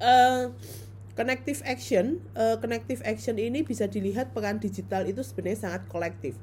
uh, 0.00 0.54
connective 1.18 1.60
action 1.66 2.22
uh, 2.38 2.54
connective 2.62 3.02
action 3.02 3.34
ini 3.42 3.66
bisa 3.66 3.90
dilihat 3.90 4.30
peran 4.30 4.62
digital 4.62 5.04
itu 5.04 5.20
sebenarnya 5.26 5.58
sangat 5.68 5.82
kolektif. 5.90 6.38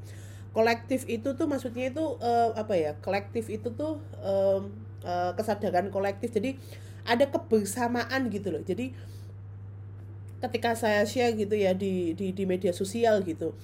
Kolektif 0.55 1.03
itu 1.11 1.35
tuh 1.35 1.51
maksudnya 1.51 1.91
itu 1.91 2.15
uh, 2.23 2.55
apa 2.55 2.79
ya? 2.79 2.95
Kolektif 3.03 3.51
itu 3.51 3.75
tuh 3.75 3.99
uh, 4.23 4.63
uh, 5.03 5.31
kesadaran 5.35 5.91
kolektif. 5.91 6.31
Jadi 6.31 6.55
ada 7.05 7.29
kebersamaan 7.29 8.27
gitu 8.33 8.49
loh 8.49 8.61
jadi 8.65 8.91
ketika 10.43 10.75
saya 10.77 11.07
share 11.07 11.33
gitu 11.33 11.55
ya 11.55 11.73
di 11.73 12.13
di, 12.13 12.35
di 12.35 12.43
media 12.45 12.75
sosial 12.75 13.23
gitu 13.23 13.55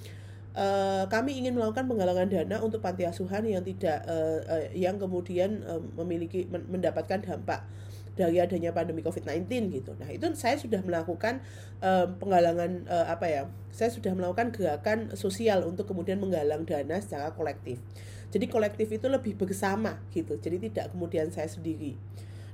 uh, 0.56 1.04
kami 1.08 1.36
ingin 1.38 1.56
melakukan 1.56 1.88
penggalangan 1.88 2.28
dana 2.28 2.56
untuk 2.64 2.80
panti 2.80 3.04
asuhan 3.04 3.44
yang 3.44 3.64
tidak 3.64 4.04
uh, 4.08 4.40
uh, 4.46 4.64
yang 4.72 4.96
kemudian 4.96 5.64
uh, 5.66 5.80
memiliki 6.00 6.48
men 6.48 6.64
mendapatkan 6.68 7.20
dampak 7.22 7.64
dari 8.12 8.44
adanya 8.44 8.76
pandemi 8.76 9.00
COVID-19 9.00 9.72
gitu. 9.72 9.96
Nah, 9.96 10.12
itu 10.12 10.28
saya 10.36 10.60
sudah 10.60 10.84
melakukan 10.84 11.40
uh, 11.80 12.12
penggalangan 12.20 12.84
uh, 12.84 13.08
apa 13.08 13.24
ya? 13.24 13.42
Saya 13.72 13.88
sudah 13.88 14.12
melakukan 14.12 14.52
gerakan 14.52 15.16
sosial 15.16 15.64
untuk 15.64 15.88
kemudian 15.88 16.20
menggalang 16.20 16.68
dana 16.68 17.00
secara 17.00 17.32
kolektif. 17.32 17.80
Jadi 18.28 18.52
kolektif 18.52 18.88
itu 18.92 19.08
lebih 19.08 19.36
bersama 19.36 19.96
gitu. 20.12 20.36
Jadi 20.36 20.68
tidak 20.68 20.92
kemudian 20.92 21.32
saya 21.32 21.48
sendiri. 21.48 21.96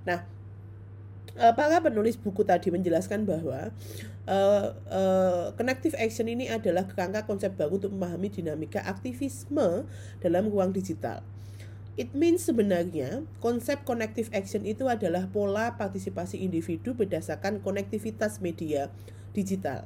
Nah, 0.07 0.23
uh, 1.39 1.55
para 1.55 1.79
penulis 1.81 2.19
buku 2.19 2.43
tadi 2.43 2.69
menjelaskan 2.75 3.25
bahwa 3.25 3.71
uh, 4.27 4.67
uh, 4.91 5.45
connective 5.55 5.95
action 5.97 6.27
ini 6.27 6.51
adalah 6.51 6.85
kerangka 6.85 7.25
konsep 7.25 7.55
baru 7.55 7.79
untuk 7.79 7.95
memahami 7.95 8.29
dinamika 8.29 8.83
aktivisme 8.85 9.87
dalam 10.21 10.51
ruang 10.51 10.75
digital. 10.75 11.23
It 11.99 12.15
means 12.15 12.47
sebenarnya 12.47 13.27
konsep 13.43 13.83
connective 13.83 14.31
action 14.31 14.63
itu 14.63 14.87
adalah 14.87 15.27
pola 15.31 15.75
partisipasi 15.75 16.39
individu 16.39 16.95
berdasarkan 16.95 17.59
konektivitas 17.59 18.39
media 18.39 18.87
digital. 19.35 19.83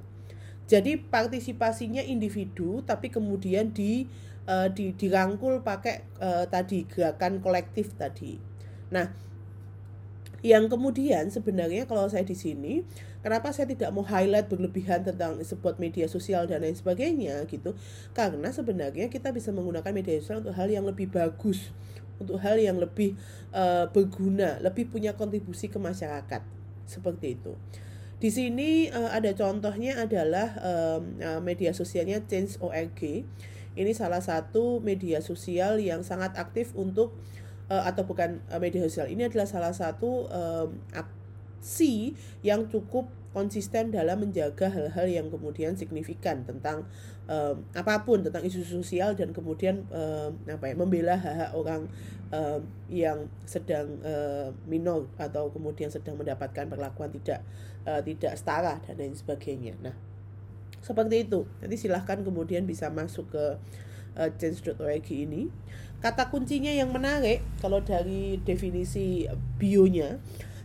Jadi 0.68 1.00
partisipasinya 1.00 2.04
individu 2.04 2.84
tapi 2.84 3.08
kemudian 3.08 3.72
di 3.72 4.04
uh, 4.44 4.68
di 4.68 4.92
dirangkul 4.92 5.64
pakai 5.64 6.04
uh, 6.20 6.44
tadi 6.52 6.84
gerakan 6.84 7.40
kolektif 7.40 7.96
tadi. 7.96 8.36
Nah, 8.92 9.08
yang 10.42 10.66
kemudian 10.66 11.30
sebenarnya 11.30 11.86
kalau 11.86 12.10
saya 12.10 12.26
di 12.26 12.34
sini 12.34 12.82
kenapa 13.22 13.54
saya 13.54 13.70
tidak 13.70 13.94
mau 13.94 14.02
highlight 14.02 14.50
berlebihan 14.50 15.06
tentang 15.06 15.38
sebuah 15.38 15.78
media 15.78 16.10
sosial 16.10 16.50
dan 16.50 16.66
lain 16.66 16.74
sebagainya 16.74 17.46
gitu? 17.46 17.78
Karena 18.10 18.50
sebenarnya 18.50 19.06
kita 19.06 19.30
bisa 19.30 19.54
menggunakan 19.54 19.94
media 19.94 20.18
sosial 20.18 20.42
untuk 20.42 20.58
hal 20.58 20.66
yang 20.66 20.82
lebih 20.82 21.08
bagus 21.08 21.70
untuk 22.20 22.38
hal 22.38 22.54
yang 22.54 22.78
lebih 22.78 23.18
uh, 23.50 23.90
berguna 23.90 24.62
lebih 24.62 24.90
punya 24.90 25.14
kontribusi 25.18 25.66
ke 25.70 25.78
masyarakat. 25.82 26.42
Seperti 26.86 27.38
itu. 27.38 27.54
Di 28.22 28.30
sini 28.30 28.86
uh, 28.90 29.10
ada 29.10 29.34
contohnya 29.34 29.98
adalah 29.98 30.54
um, 30.62 31.18
uh, 31.18 31.40
media 31.42 31.74
sosialnya 31.74 32.22
Change.org 32.22 33.26
ini 33.72 33.96
salah 33.96 34.20
satu 34.20 34.84
media 34.84 35.24
sosial 35.24 35.80
yang 35.80 36.04
sangat 36.04 36.36
aktif 36.36 36.76
untuk 36.76 37.16
uh, 37.72 37.88
atau 37.88 38.04
bukan 38.04 38.44
uh, 38.52 38.60
media 38.60 38.84
sosial 38.84 39.08
ini 39.08 39.24
adalah 39.24 39.48
salah 39.48 39.72
satu 39.72 40.28
um, 40.28 40.76
aksi 40.92 42.12
yang 42.44 42.68
cukup 42.68 43.08
konsisten 43.32 43.88
dalam 43.88 44.20
menjaga 44.20 44.68
hal-hal 44.68 45.08
yang 45.08 45.26
kemudian 45.32 45.72
signifikan 45.72 46.44
tentang 46.44 46.84
um, 47.24 47.64
apa 47.72 48.04
pun 48.04 48.20
tentang 48.20 48.44
isu 48.44 48.60
sosial 48.60 49.16
dan 49.16 49.32
kemudian 49.32 49.88
um, 49.88 50.36
apa 50.44 50.68
ya 50.68 50.74
membela 50.76 51.16
hak-hak 51.16 51.56
orang 51.56 51.88
um, 52.28 52.60
yang 52.92 53.24
sedang 53.48 53.96
uh, 54.04 54.52
minor 54.68 55.08
atau 55.16 55.48
kemudian 55.48 55.88
sedang 55.88 56.20
mendapatkan 56.20 56.68
perlakuan 56.68 57.08
tidak 57.08 57.40
uh, 57.88 58.04
tidak 58.04 58.36
setara 58.36 58.84
dan 58.84 59.00
lain 59.00 59.16
sebagainya. 59.16 59.80
Nah, 59.80 59.96
seperti 60.84 61.24
itu. 61.24 61.48
Nanti 61.64 61.76
silahkan 61.80 62.20
kemudian 62.20 62.68
bisa 62.68 62.92
masuk 62.92 63.32
ke 63.32 63.44
uh, 64.16 64.30
ini. 65.10 65.48
Kata 66.02 66.34
kuncinya 66.34 66.74
yang 66.74 66.90
menarik 66.90 67.46
kalau 67.62 67.78
dari 67.78 68.42
definisi 68.42 69.30
bionya, 69.60 70.18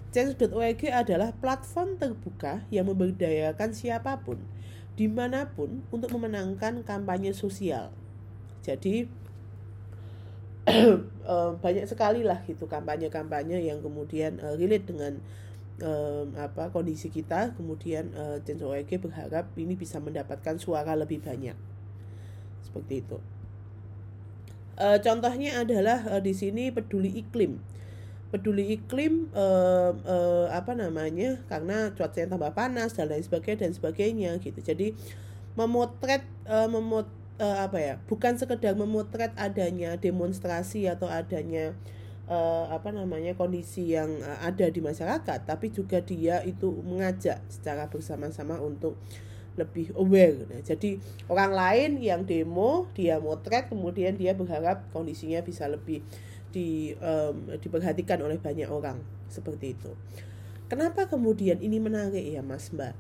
change.org 0.10 0.82
adalah 0.90 1.30
platform 1.38 2.02
terbuka 2.02 2.66
yang 2.74 2.90
memberdayakan 2.90 3.70
siapa 3.70 4.18
pun 4.26 4.42
di 4.98 5.06
mana 5.06 5.46
pun 5.54 5.86
untuk 5.94 6.10
memenangkan 6.10 6.82
kampanye 6.82 7.38
sosial. 7.38 7.94
Jadi 8.66 9.06
eh, 10.74 11.52
banyak 11.62 11.86
sekali 11.86 12.26
lah 12.26 12.42
gitu 12.44 12.66
kampanye-kampanye 12.68 13.64
yang 13.64 13.80
kemudian 13.80 14.36
uh, 14.44 14.52
relate 14.60 14.84
dengan 14.84 15.16
um, 15.80 16.36
apa 16.36 16.74
kondisi 16.76 17.08
kita 17.08 17.56
kemudian 17.56 18.12
uh, 18.12 18.38
Change.org 18.44 18.92
berharap 19.00 19.48
ini 19.56 19.80
bisa 19.80 20.04
mendapatkan 20.04 20.60
suara 20.60 20.92
lebih 20.98 21.24
banyak 21.24 21.56
seperti 22.68 23.00
itu 23.00 23.18
Uh, 24.78 25.02
contohnya 25.02 25.58
adalah 25.58 26.06
uh, 26.06 26.22
di 26.22 26.38
sini 26.38 26.70
peduli 26.70 27.10
iklim. 27.10 27.58
Peduli 28.30 28.78
iklim 28.78 29.34
uh, 29.34 29.98
uh, 29.98 30.48
apa 30.54 30.78
namanya? 30.78 31.42
Karena 31.50 31.90
cuaca 31.98 32.18
yang 32.22 32.30
tambah 32.30 32.54
panas 32.54 32.94
dan 32.94 33.10
lain 33.10 33.26
sebagainya 33.26 33.66
dan 33.66 33.72
sebagainya 33.74 34.32
gitu. 34.38 34.62
Jadi 34.62 34.94
memotret 35.58 36.22
uh, 36.46 36.70
memot 36.70 37.10
uh, 37.42 37.58
apa 37.66 37.78
ya? 37.82 37.94
Bukan 38.06 38.38
sekedar 38.38 38.78
memotret 38.78 39.34
adanya 39.34 39.98
demonstrasi 39.98 40.86
atau 40.86 41.10
adanya 41.10 41.74
uh, 42.30 42.70
apa 42.70 42.94
namanya 42.94 43.34
kondisi 43.34 43.98
yang 43.98 44.22
ada 44.46 44.70
di 44.70 44.84
masyarakat, 44.84 45.40
tapi 45.48 45.74
juga 45.74 46.04
dia 46.06 46.46
itu 46.46 46.70
mengajak 46.86 47.42
secara 47.50 47.90
bersama-sama 47.90 48.62
untuk 48.62 49.00
lebih 49.58 49.92
aware. 49.98 50.46
Nah, 50.48 50.62
jadi 50.62 51.02
orang 51.28 51.52
lain 51.52 51.92
yang 52.00 52.22
demo 52.24 52.86
dia 52.94 53.18
motret 53.18 53.68
kemudian 53.68 54.14
dia 54.14 54.38
berharap 54.38 54.86
kondisinya 54.94 55.42
bisa 55.42 55.66
lebih 55.66 56.06
di 56.54 56.94
um, 57.02 57.58
diperhatikan 57.58 58.22
oleh 58.24 58.38
banyak 58.38 58.70
orang 58.70 59.02
seperti 59.28 59.76
itu. 59.76 59.92
Kenapa 60.70 61.10
kemudian 61.10 61.60
ini 61.60 61.82
menarik 61.82 62.24
ya 62.24 62.46
Mas 62.46 62.70
Mbak? 62.72 62.94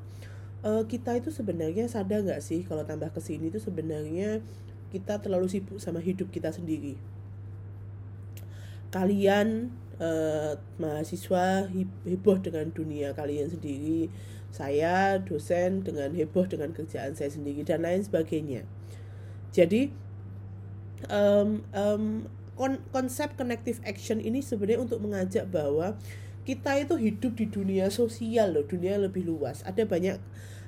Uh, 0.65 0.83
kita 0.89 1.13
itu 1.13 1.29
sebenarnya 1.29 1.85
sadar 1.85 2.25
nggak 2.25 2.41
sih 2.41 2.65
kalau 2.65 2.81
tambah 2.81 3.13
ke 3.13 3.21
sini 3.21 3.53
itu 3.53 3.61
sebenarnya 3.61 4.41
kita 4.89 5.21
terlalu 5.21 5.45
sibuk 5.47 5.77
sama 5.77 6.01
hidup 6.01 6.33
kita 6.33 6.49
sendiri. 6.49 6.97
Kalian 8.89 9.69
uh, 9.99 10.57
mahasiswa 10.79 11.67
heboh 12.07 12.37
dengan 12.39 12.71
dunia 12.71 13.13
kalian 13.13 13.51
sendiri 13.51 14.07
saya 14.51 15.21
dosen 15.21 15.83
dengan 15.83 16.15
heboh 16.15 16.47
dengan 16.47 16.71
kerjaan 16.71 17.13
saya 17.13 17.29
sendiri 17.29 17.61
dan 17.67 17.83
lain 17.83 18.01
sebagainya. 18.01 18.63
Jadi 19.51 19.91
um, 21.11 21.61
um, 21.75 22.25
kon 22.57 22.81
konsep 22.89 23.37
connective 23.37 23.77
action 23.85 24.17
ini 24.17 24.41
sebenarnya 24.41 24.81
untuk 24.81 24.99
mengajak 25.03 25.45
bahwa 25.47 25.93
kita 26.47 26.79
itu 26.79 26.95
hidup 26.95 27.35
di 27.35 27.45
dunia 27.51 27.91
sosial 27.91 28.55
loh 28.55 28.65
dunia 28.65 28.95
lebih 28.97 29.27
luas. 29.27 29.61
Ada 29.67 29.83
banyak 29.83 30.17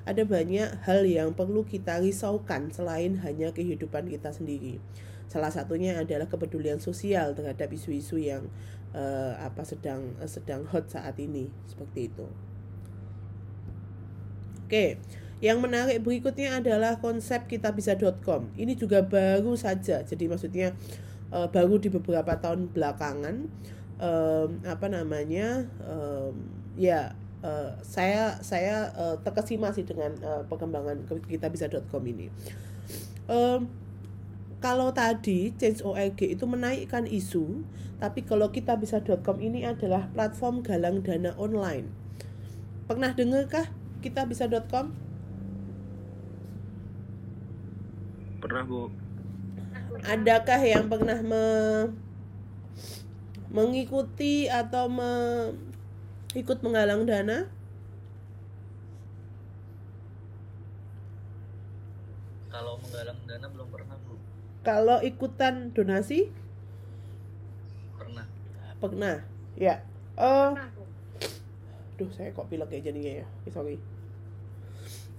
ada 0.04 0.22
banyak 0.24 0.84
hal 0.84 1.04
yang 1.04 1.36
perlu 1.36 1.64
kita 1.64 2.00
risaukan 2.00 2.72
selain 2.72 3.20
hanya 3.20 3.52
kehidupan 3.52 4.08
kita 4.08 4.32
sendiri. 4.32 4.80
Salah 5.30 5.52
satunya 5.52 5.94
adalah 6.00 6.26
kepedulian 6.26 6.82
sosial 6.82 7.36
terhadap 7.38 7.70
isu-isu 7.70 8.18
yang 8.18 8.50
uh, 8.96 9.38
apa 9.38 9.62
sedang 9.62 10.18
uh, 10.18 10.26
sedang 10.26 10.66
hot 10.66 10.90
saat 10.90 11.14
ini 11.22 11.48
seperti 11.70 12.10
itu. 12.10 12.26
Oke, 14.70 15.02
yang 15.42 15.58
menarik 15.58 15.98
berikutnya 16.06 16.62
adalah 16.62 17.02
konsep 17.02 17.50
kitabisa.com. 17.50 18.54
Ini 18.54 18.78
juga 18.78 19.02
baru 19.02 19.58
saja, 19.58 20.06
jadi 20.06 20.30
maksudnya 20.30 20.78
uh, 21.34 21.50
baru 21.50 21.82
di 21.82 21.90
beberapa 21.90 22.38
tahun 22.38 22.70
belakangan 22.70 23.50
apa 24.64 24.86
namanya 24.88 25.68
ya 26.72 27.12
uh, 27.42 27.74
saya 27.82 28.38
saya 28.46 28.94
uh, 28.94 29.18
terkesima 29.26 29.74
sih 29.74 29.82
dengan 29.82 30.14
uh, 30.22 30.46
perkembangan 30.46 31.02
kitabisa.com 31.26 32.02
ini. 32.06 32.30
Kalau 34.60 34.92
tadi 34.94 35.50
Change.org 35.56 36.20
itu 36.20 36.44
menaikkan 36.46 37.10
isu, 37.10 37.66
tapi 37.98 38.22
kalau 38.22 38.54
kita 38.54 38.78
bisa.com 38.78 39.42
ini 39.42 39.66
adalah 39.66 40.06
platform 40.14 40.62
galang 40.62 41.02
dana 41.02 41.34
online. 41.40 41.88
Pernah 42.84 43.16
dengarkah 43.16 43.79
kita 44.00 44.24
bisa.com? 44.24 44.96
Pernah, 48.40 48.64
Bu. 48.64 48.88
Adakah 50.00 50.60
yang 50.64 50.88
pernah 50.88 51.20
me 51.20 51.44
mengikuti 53.52 54.48
atau 54.48 54.88
me 54.88 55.12
ikut 56.32 56.64
menggalang 56.64 57.04
dana? 57.04 57.44
Kalau 62.48 62.80
menggalang 62.80 63.20
dana 63.28 63.46
belum 63.52 63.68
pernah, 63.68 63.96
Bu. 64.08 64.16
Kalau 64.64 64.98
ikutan 65.04 65.76
donasi? 65.76 66.32
Pernah. 68.00 68.26
Pernah. 68.80 69.16
Ya. 69.60 69.84
Oh. 70.16 70.56
Duh, 72.00 72.08
saya 72.16 72.32
kok 72.32 72.48
pilek 72.48 72.72
kayak 72.72 72.88
jadinya 72.88 73.12
ya. 73.20 73.26
Sorry. 73.52 73.76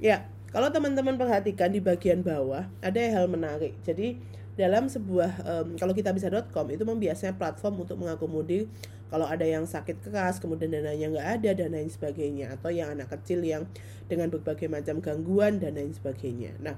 Ya, 0.02 0.26
kalau 0.50 0.74
teman-teman 0.74 1.14
perhatikan 1.16 1.70
di 1.70 1.78
bagian 1.78 2.26
bawah 2.26 2.66
ada 2.82 2.98
hal 2.98 3.30
menarik. 3.30 3.78
Jadi 3.86 4.18
dalam 4.58 4.90
sebuah 4.90 5.32
um, 5.46 5.68
kalau 5.78 5.94
kita 5.94 6.12
bisa.com 6.12 6.68
itu 6.74 6.84
membiasanya 6.84 7.38
platform 7.38 7.88
untuk 7.88 8.02
mengakomodir 8.02 8.68
kalau 9.08 9.28
ada 9.28 9.44
yang 9.44 9.64
sakit 9.64 10.04
keras 10.04 10.40
kemudian 10.40 10.72
dananya 10.72 11.08
nggak 11.12 11.28
ada 11.40 11.50
dan 11.56 11.76
lain 11.76 11.88
sebagainya 11.88 12.56
atau 12.56 12.72
yang 12.72 12.92
anak 12.96 13.12
kecil 13.12 13.44
yang 13.44 13.68
dengan 14.12 14.28
berbagai 14.28 14.68
macam 14.68 15.00
gangguan 15.00 15.62
dan 15.62 15.78
lain 15.78 15.96
sebagainya. 15.96 16.58
Nah, 16.60 16.76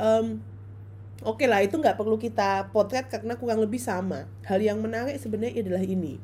um, 0.00 0.40
oke 1.26 1.42
okay 1.42 1.46
lah 1.50 1.60
itu 1.60 1.76
nggak 1.76 1.98
perlu 1.98 2.16
kita 2.16 2.72
potret 2.72 3.10
karena 3.10 3.36
kurang 3.36 3.60
lebih 3.60 3.82
sama. 3.82 4.30
Hal 4.46 4.62
yang 4.62 4.80
menarik 4.80 5.18
sebenarnya 5.18 5.60
adalah 5.60 5.84
ini 5.84 6.16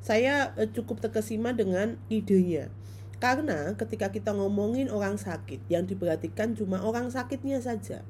saya 0.00 0.54
uh, 0.54 0.70
cukup 0.70 1.02
terkesima 1.04 1.50
dengan 1.52 2.00
idenya. 2.08 2.72
Karena 3.18 3.74
ketika 3.74 4.14
kita 4.14 4.30
ngomongin 4.30 4.90
orang 4.94 5.18
sakit, 5.18 5.66
yang 5.66 5.86
diperhatikan 5.90 6.54
cuma 6.54 6.78
orang 6.82 7.10
sakitnya 7.10 7.58
saja. 7.58 8.06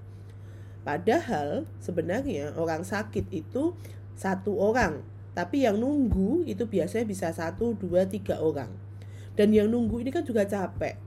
Padahal 0.85 1.65
sebenarnya 1.81 2.53
orang 2.57 2.85
sakit 2.85 3.29
itu 3.33 3.73
satu 4.17 4.57
orang, 4.61 5.01
tapi 5.33 5.65
yang 5.65 5.81
nunggu 5.81 6.45
itu 6.45 6.69
biasanya 6.69 7.09
bisa 7.09 7.29
satu, 7.33 7.73
dua, 7.77 8.05
tiga 8.05 8.37
orang. 8.41 8.69
Dan 9.33 9.55
yang 9.55 9.71
nunggu 9.71 10.03
ini 10.03 10.11
kan 10.11 10.27
juga 10.27 10.45
capek. 10.45 10.99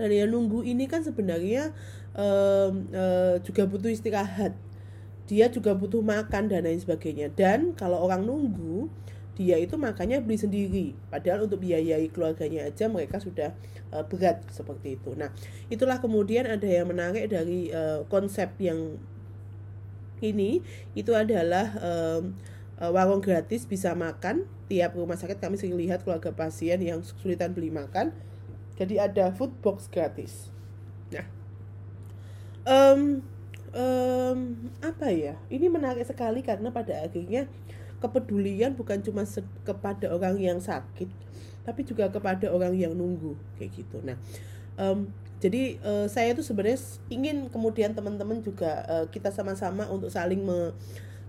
Dan 0.00 0.08
yang 0.08 0.32
nunggu 0.32 0.64
ini 0.64 0.88
kan 0.88 1.04
sebenarnya 1.04 1.70
uh, 2.16 2.72
uh, 2.72 3.36
juga 3.44 3.68
butuh 3.68 3.92
istirahat. 3.92 4.56
Dia 5.28 5.52
juga 5.52 5.76
butuh 5.76 6.00
makan 6.00 6.48
dan 6.48 6.64
lain 6.64 6.80
sebagainya. 6.80 7.30
Dan 7.30 7.76
kalau 7.76 8.00
orang 8.00 8.24
nunggu, 8.24 8.88
dia 9.42 9.58
itu 9.58 9.74
makanya 9.74 10.22
beli 10.22 10.38
sendiri. 10.38 10.86
Padahal 11.10 11.50
untuk 11.50 11.58
biayai 11.66 12.06
keluarganya 12.14 12.70
aja 12.70 12.86
mereka 12.86 13.18
sudah 13.18 13.50
uh, 13.90 14.06
berat 14.06 14.46
seperti 14.54 14.94
itu. 14.94 15.18
Nah 15.18 15.34
itulah 15.66 15.98
kemudian 15.98 16.46
ada 16.46 16.62
yang 16.62 16.86
menarik 16.86 17.26
dari 17.26 17.74
uh, 17.74 18.06
konsep 18.06 18.54
yang 18.62 19.02
ini. 20.22 20.62
Itu 20.94 21.18
adalah 21.18 21.74
um, 21.82 22.38
warung 22.78 23.18
gratis 23.18 23.66
bisa 23.66 23.90
makan. 23.98 24.46
Tiap 24.70 24.94
rumah 24.94 25.18
sakit 25.18 25.42
kami 25.42 25.58
sering 25.58 25.74
lihat 25.74 26.06
keluarga 26.06 26.30
pasien 26.30 26.78
yang 26.78 27.02
kesulitan 27.02 27.50
beli 27.50 27.74
makan. 27.74 28.14
Jadi 28.78 29.02
ada 29.02 29.34
food 29.34 29.50
box 29.58 29.90
gratis. 29.90 30.54
Nah 31.10 31.42
um, 32.62 33.26
um, 33.74 34.38
apa 34.78 35.10
ya? 35.10 35.34
Ini 35.50 35.66
menarik 35.66 36.06
sekali 36.06 36.46
karena 36.46 36.70
pada 36.70 37.02
akhirnya 37.02 37.50
kepedulian 38.02 38.74
bukan 38.74 38.98
cuma 38.98 39.22
kepada 39.62 40.10
orang 40.10 40.42
yang 40.42 40.58
sakit 40.58 41.06
tapi 41.62 41.86
juga 41.86 42.10
kepada 42.10 42.50
orang 42.50 42.74
yang 42.74 42.90
nunggu 42.90 43.38
kayak 43.54 43.70
gitu. 43.78 44.02
Nah 44.02 44.18
um, 44.74 45.06
jadi 45.38 45.78
uh, 45.82 46.06
saya 46.06 46.34
itu 46.34 46.42
sebenarnya 46.42 46.78
ingin 47.10 47.50
kemudian 47.50 47.94
teman-teman 47.94 48.42
juga 48.42 48.82
uh, 48.86 49.06
kita 49.10 49.30
sama-sama 49.30 49.86
untuk 49.90 50.10
saling 50.10 50.42
me, 50.42 50.74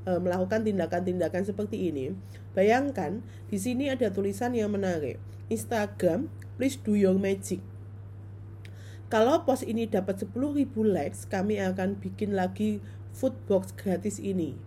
uh, 0.06 0.20
melakukan 0.22 0.66
tindakan-tindakan 0.66 1.46
seperti 1.46 1.90
ini. 1.90 2.14
Bayangkan 2.54 3.22
di 3.50 3.58
sini 3.58 3.90
ada 3.90 4.10
tulisan 4.14 4.54
yang 4.54 4.74
menarik. 4.74 5.18
Instagram 5.50 6.30
please 6.58 6.78
do 6.78 6.98
your 6.98 7.18
magic. 7.18 7.62
Kalau 9.14 9.46
post 9.46 9.62
ini 9.70 9.86
dapat 9.86 10.26
10.000 10.26 10.34
likes 10.74 11.30
kami 11.30 11.62
akan 11.62 12.02
bikin 12.02 12.34
lagi 12.34 12.82
food 13.14 13.38
box 13.46 13.70
gratis 13.78 14.18
ini 14.18 14.58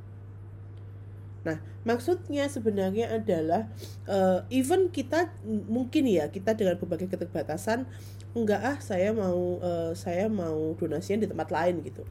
Nah, 1.47 1.63
maksudnya 1.87 2.51
sebenarnya 2.51 3.07
adalah 3.15 3.71
uh, 4.11 4.43
even 4.51 4.91
kita 4.91 5.31
mungkin 5.47 6.11
ya 6.11 6.27
kita 6.27 6.59
dengan 6.59 6.75
berbagai 6.75 7.07
keterbatasan 7.07 7.87
enggak 8.35 8.61
ah 8.67 8.79
saya 8.83 9.15
mau 9.15 9.63
uh, 9.63 9.95
saya 9.95 10.27
mau 10.27 10.75
donasian 10.75 11.23
di 11.23 11.31
tempat 11.31 11.55
lain 11.55 11.87
gitu. 11.87 12.03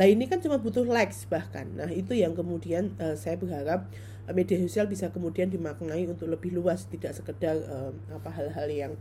Lah 0.00 0.08
ini 0.08 0.24
kan 0.24 0.40
cuma 0.40 0.56
butuh 0.56 0.88
likes 0.88 1.28
bahkan. 1.28 1.68
Nah, 1.76 1.92
itu 1.92 2.16
yang 2.16 2.32
kemudian 2.32 2.96
uh, 2.96 3.12
saya 3.12 3.36
berharap 3.36 3.92
media 4.32 4.56
sosial 4.64 4.88
bisa 4.88 5.12
kemudian 5.12 5.52
dimaknai 5.52 6.08
untuk 6.08 6.32
lebih 6.32 6.56
luas 6.56 6.88
tidak 6.88 7.12
sekedar 7.12 7.60
uh, 7.68 7.92
apa 8.14 8.30
hal-hal 8.32 8.68
yang 8.72 8.92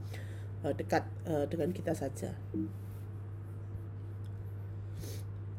uh, 0.68 0.76
dekat 0.76 1.08
uh, 1.24 1.48
dengan 1.48 1.72
kita 1.72 1.96
saja. 1.96 2.36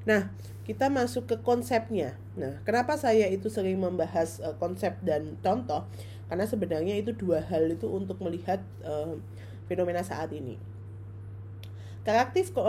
Nah, 0.04 0.32
kita 0.70 0.86
masuk 0.86 1.26
ke 1.26 1.36
konsepnya. 1.42 2.14
Nah, 2.38 2.62
kenapa 2.62 2.94
saya 2.94 3.26
itu 3.26 3.50
sering 3.50 3.82
membahas 3.82 4.38
uh, 4.38 4.54
konsep 4.54 4.94
dan 5.02 5.34
contoh? 5.42 5.82
Karena 6.30 6.46
sebenarnya 6.46 6.94
itu 6.94 7.10
dua 7.10 7.42
hal 7.42 7.74
itu 7.74 7.90
untuk 7.90 8.22
melihat 8.22 8.62
uh, 8.86 9.18
fenomena 9.66 10.06
saat 10.06 10.30
ini. 10.30 10.62
Karaktif 12.06 12.54
ke, 12.54 12.62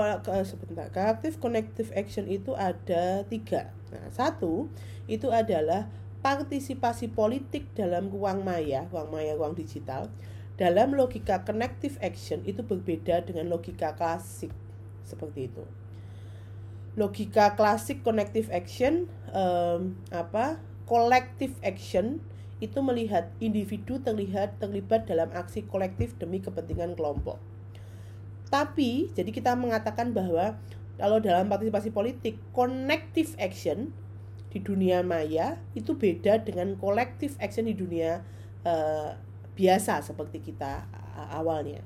sebentar, 0.49 0.89
karaktif 0.89 1.37
connective 1.37 1.93
action 1.93 2.25
itu 2.25 2.57
ada 2.57 3.21
tiga. 3.29 3.69
Nah, 3.93 4.09
satu 4.09 4.65
itu 5.05 5.29
adalah 5.29 5.85
partisipasi 6.25 7.13
politik 7.13 7.69
dalam 7.77 8.09
ruang 8.09 8.41
maya, 8.41 8.89
ruang 8.89 9.13
maya, 9.13 9.37
ruang 9.37 9.53
digital. 9.53 10.09
Dalam 10.57 10.97
logika 10.97 11.45
connective 11.45 12.01
action 12.01 12.41
itu 12.49 12.65
berbeda 12.65 13.29
dengan 13.29 13.45
logika 13.45 13.93
klasik 13.93 14.49
seperti 15.05 15.53
itu 15.53 15.80
logika 16.99 17.55
klasik 17.55 18.03
connective 18.03 18.51
action 18.51 19.07
um, 19.31 19.95
apa 20.11 20.59
collective 20.83 21.55
action 21.63 22.19
itu 22.61 22.77
melihat 22.83 23.31
individu 23.41 23.97
terlihat 24.03 24.61
terlibat 24.61 25.09
dalam 25.09 25.31
aksi 25.33 25.65
kolektif 25.65 26.13
demi 26.21 26.37
kepentingan 26.43 26.93
kelompok. 26.93 27.41
Tapi 28.53 29.09
jadi 29.15 29.31
kita 29.31 29.57
mengatakan 29.57 30.13
bahwa 30.13 30.59
kalau 30.99 31.17
dalam 31.17 31.49
partisipasi 31.49 31.89
politik 31.89 32.37
connective 32.53 33.33
action 33.41 33.89
di 34.51 34.59
dunia 34.59 35.01
maya 35.01 35.57
itu 35.73 35.95
beda 35.95 36.43
dengan 36.43 36.75
collective 36.77 37.33
action 37.39 37.65
di 37.65 37.73
dunia 37.73 38.21
uh, 38.67 39.15
biasa 39.55 40.03
seperti 40.03 40.43
kita 40.43 40.85
awalnya. 41.31 41.81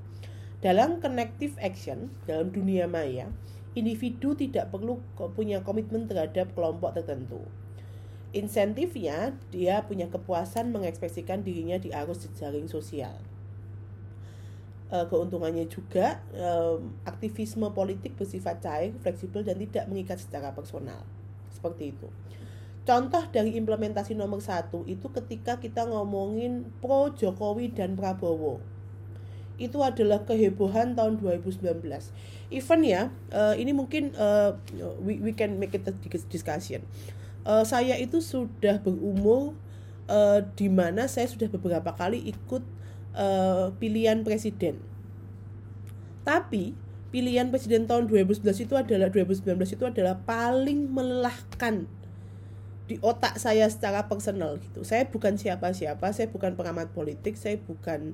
Dalam 0.60 0.98
connective 0.98 1.56
action 1.62 2.10
dalam 2.26 2.50
dunia 2.50 2.90
maya 2.90 3.30
individu 3.76 4.34
tidak 4.34 4.72
perlu 4.72 5.04
punya 5.36 5.60
komitmen 5.62 6.08
terhadap 6.08 6.56
kelompok 6.56 6.96
tertentu. 6.96 7.44
Insentifnya, 8.32 9.36
dia 9.52 9.84
punya 9.88 10.12
kepuasan 10.12 10.72
mengekspresikan 10.72 11.44
dirinya 11.44 11.80
di 11.80 11.92
arus 11.96 12.28
jejaring 12.28 12.68
sosial. 12.68 13.16
E, 14.92 14.98
keuntungannya 15.08 15.68
juga, 15.72 16.20
aktivisme 17.08 17.72
politik 17.72 18.20
bersifat 18.20 18.60
cair, 18.60 18.92
fleksibel, 19.00 19.40
dan 19.44 19.56
tidak 19.60 19.88
mengikat 19.88 20.20
secara 20.20 20.52
personal. 20.52 21.04
Seperti 21.52 21.96
itu. 21.96 22.08
Contoh 22.84 23.24
dari 23.32 23.56
implementasi 23.56 24.14
nomor 24.20 24.44
satu 24.44 24.84
itu 24.86 25.10
ketika 25.10 25.58
kita 25.58 25.88
ngomongin 25.88 26.70
pro 26.84 27.16
Jokowi 27.16 27.72
dan 27.72 27.98
Prabowo 27.98 28.75
itu 29.56 29.80
adalah 29.82 30.24
kehebohan 30.28 30.96
tahun 30.96 31.20
2019. 31.22 31.82
Even 32.52 32.80
ya, 32.86 33.10
uh, 33.32 33.56
ini 33.56 33.72
mungkin 33.72 34.12
uh, 34.20 34.56
we, 35.02 35.18
we 35.20 35.32
can 35.32 35.58
make 35.58 35.74
it 35.74 35.88
a 35.88 35.94
discussion. 36.30 36.84
uh, 37.46 37.64
saya 37.64 37.96
itu 38.02 38.20
sudah 38.20 38.82
berumur 38.82 39.54
uh, 40.10 40.42
di 40.58 40.68
mana 40.68 41.06
saya 41.06 41.30
sudah 41.30 41.48
beberapa 41.48 41.94
kali 41.94 42.20
ikut 42.34 42.66
uh, 43.14 43.72
pilihan 43.78 44.26
presiden. 44.26 44.82
Tapi 46.26 46.74
pilihan 47.14 47.54
presiden 47.54 47.86
tahun 47.86 48.10
2011 48.10 48.66
itu 48.66 48.74
adalah 48.74 49.08
2019 49.14 49.46
itu 49.78 49.86
adalah 49.86 50.20
paling 50.26 50.90
melelahkan 50.90 51.86
di 52.86 53.02
otak 53.02 53.38
saya 53.42 53.66
secara 53.70 54.06
personal 54.10 54.58
gitu. 54.62 54.86
Saya 54.86 55.10
bukan 55.10 55.38
siapa-siapa, 55.38 56.06
saya 56.14 56.30
bukan 56.30 56.54
pengamat 56.58 56.94
politik, 56.94 57.38
saya 57.38 57.58
bukan 57.62 58.14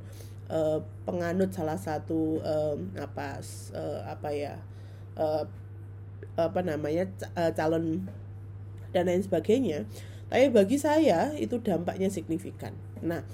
uh, 0.50 0.80
penganut 1.06 1.52
salah 1.54 1.78
satu 1.78 2.42
um, 2.42 2.80
apa 2.98 3.44
uh, 3.76 4.02
apa 4.08 4.30
ya 4.32 4.56
uh, 5.20 5.46
apa 6.40 6.64
namanya 6.64 7.12
calon 7.54 8.08
dan 8.96 9.12
lain 9.12 9.24
sebagainya. 9.24 9.84
Tapi 10.32 10.48
bagi 10.48 10.80
saya 10.80 11.36
itu 11.36 11.60
dampaknya 11.60 12.08
signifikan. 12.08 12.72
Nah, 13.04 13.28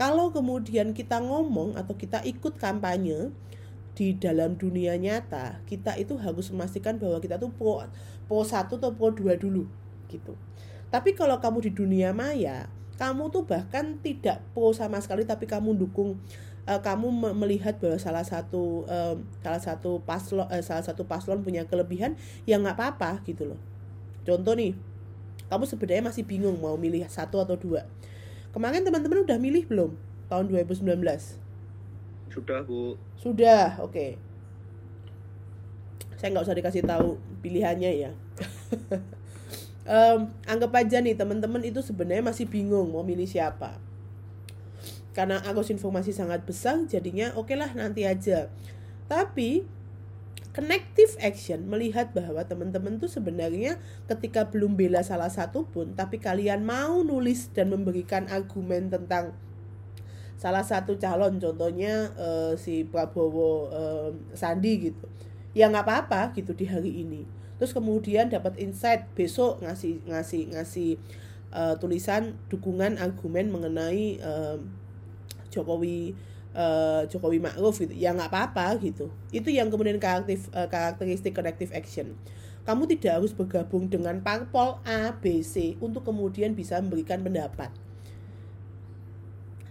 kalau 0.00 0.32
kemudian 0.32 0.96
kita 0.96 1.20
ngomong 1.20 1.76
atau 1.76 1.92
kita 1.92 2.24
ikut 2.24 2.56
kampanye 2.56 3.28
di 3.92 4.14
dalam 4.16 4.54
dunia 4.56 4.96
nyata, 4.96 5.60
kita 5.66 5.98
itu 5.98 6.16
harus 6.16 6.48
memastikan 6.54 6.96
bahwa 6.96 7.18
kita 7.20 7.36
tuh 7.36 7.52
pro 7.52 7.84
pro 8.30 8.46
satu 8.46 8.80
atau 8.80 8.94
pro 8.94 9.12
dua 9.12 9.36
dulu 9.36 9.68
gitu. 10.08 10.38
Tapi 10.88 11.12
kalau 11.12 11.36
kamu 11.36 11.68
di 11.68 11.72
dunia 11.74 12.16
maya, 12.16 12.70
kamu 12.98 13.30
tuh 13.30 13.46
bahkan 13.46 13.96
tidak 14.02 14.42
pro 14.52 14.74
sama 14.74 14.98
sekali 14.98 15.22
tapi 15.22 15.46
kamu 15.46 15.78
dukung 15.78 16.18
uh, 16.66 16.80
kamu 16.82 17.32
melihat 17.38 17.78
bahwa 17.78 17.96
salah 17.96 18.26
satu 18.26 18.82
uh, 18.90 19.14
salah 19.40 19.62
satu 19.62 20.02
paslon 20.02 20.44
uh, 20.50 20.60
salah 20.60 20.82
satu 20.82 21.06
paslon 21.06 21.40
punya 21.46 21.62
kelebihan 21.64 22.18
ya 22.44 22.58
nggak 22.58 22.74
apa-apa 22.74 23.22
gitu 23.24 23.54
loh. 23.54 23.60
Contoh 24.26 24.58
nih 24.58 24.74
kamu 25.48 25.64
sebenarnya 25.64 26.04
masih 26.10 26.26
bingung 26.26 26.58
mau 26.58 26.74
milih 26.74 27.06
satu 27.08 27.38
atau 27.40 27.54
dua. 27.54 27.86
Kemarin 28.50 28.82
teman-teman 28.82 29.22
udah 29.24 29.38
milih 29.38 29.64
belum 29.70 29.94
tahun 30.26 30.50
2019 30.50 30.84
sudah 32.28 32.60
bu. 32.66 32.94
Sudah 33.16 33.80
oke. 33.80 33.94
Okay. 33.94 34.10
saya 36.18 36.34
nggak 36.34 36.50
usah 36.50 36.58
dikasih 36.58 36.82
tahu 36.82 37.14
pilihannya 37.46 37.90
ya 37.94 38.10
um, 39.88 40.28
anggap 40.44 40.72
aja 40.76 41.00
nih 41.00 41.16
teman-teman 41.16 41.64
itu 41.64 41.80
sebenarnya 41.80 42.22
masih 42.22 42.44
bingung 42.44 42.92
mau 42.92 43.02
milih 43.02 43.26
siapa. 43.26 43.80
Karena 45.16 45.40
arus 45.50 45.72
informasi 45.72 46.14
sangat 46.14 46.44
besar 46.44 46.84
jadinya 46.86 47.34
oke 47.34 47.50
okay 47.50 47.56
lah 47.56 47.72
nanti 47.72 48.04
aja. 48.04 48.52
Tapi 49.08 49.64
connective 50.52 51.14
action 51.22 51.70
melihat 51.70 52.10
bahwa 52.12 52.42
teman-teman 52.42 52.98
tuh 52.98 53.06
sebenarnya 53.06 53.78
ketika 54.10 54.46
belum 54.50 54.74
bela 54.74 55.06
salah 55.06 55.30
satu 55.30 55.62
pun 55.70 55.94
tapi 55.94 56.18
kalian 56.18 56.66
mau 56.66 57.06
nulis 57.06 57.46
dan 57.54 57.70
memberikan 57.70 58.26
argumen 58.26 58.90
tentang 58.90 59.38
salah 60.34 60.66
satu 60.66 60.98
calon 60.98 61.38
contohnya 61.38 62.10
uh, 62.18 62.58
si 62.58 62.82
Prabowo 62.86 63.70
uh, 63.70 64.10
Sandi 64.34 64.90
gitu 64.90 65.06
ya 65.54 65.70
nggak 65.70 65.86
apa-apa 65.86 66.34
gitu 66.34 66.54
di 66.58 66.66
hari 66.66 67.06
ini 67.06 67.37
terus 67.58 67.74
kemudian 67.74 68.30
dapat 68.30 68.56
insight 68.62 69.10
besok 69.18 69.60
ngasih 69.60 70.00
ngasih 70.06 70.42
ngasih 70.54 70.90
uh, 71.52 71.74
tulisan 71.76 72.38
dukungan 72.48 72.96
argumen 72.96 73.50
mengenai 73.52 74.22
uh, 74.22 74.56
Jokowi 75.50 76.14
uh, 76.54 77.04
Jokowi 77.08 77.38
Ma'ruf 77.42 77.80
gitu. 77.82 77.94
Ya 77.96 78.14
nggak 78.14 78.30
apa-apa 78.30 78.78
gitu. 78.80 79.10
Itu 79.34 79.48
yang 79.52 79.68
kemudian 79.68 79.98
karakteristik, 80.00 80.52
uh, 80.54 80.68
karakteristik 80.68 81.32
connective 81.34 81.72
action. 81.74 82.16
Kamu 82.68 82.84
tidak 82.84 83.22
harus 83.22 83.32
bergabung 83.32 83.88
dengan 83.88 84.20
parpol 84.20 84.76
A, 84.84 85.16
B, 85.16 85.40
C 85.40 85.80
untuk 85.80 86.04
kemudian 86.04 86.52
bisa 86.52 86.76
memberikan 86.84 87.24
pendapat. 87.24 87.72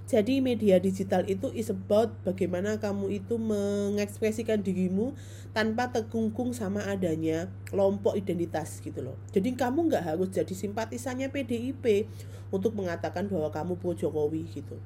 Jadi 0.07 0.39
media 0.39 0.79
digital 0.79 1.27
itu 1.27 1.51
is 1.51 1.67
about 1.67 2.15
bagaimana 2.23 2.79
kamu 2.79 3.19
itu 3.19 3.35
mengekspresikan 3.35 4.63
dirimu 4.63 5.11
tanpa 5.51 5.91
terkungkung 5.91 6.55
sama 6.55 6.87
adanya 6.87 7.51
kelompok 7.67 8.15
identitas 8.15 8.79
gitu 8.79 9.03
loh. 9.03 9.19
Jadi 9.35 9.59
kamu 9.59 9.91
nggak 9.91 10.07
harus 10.07 10.31
jadi 10.31 10.53
simpatisannya 10.55 11.27
PDIP 11.27 12.07
untuk 12.55 12.71
mengatakan 12.79 13.27
bahwa 13.27 13.51
kamu 13.51 13.75
pro 13.75 13.91
Jokowi 13.91 14.47
gitu 14.47 14.79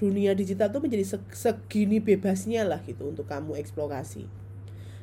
dunia 0.00 0.32
digital 0.32 0.72
tuh 0.72 0.80
menjadi 0.80 1.20
segini 1.36 2.00
bebasnya 2.00 2.64
lah 2.64 2.80
gitu 2.88 3.12
untuk 3.12 3.28
kamu 3.28 3.60
eksplorasi. 3.60 4.24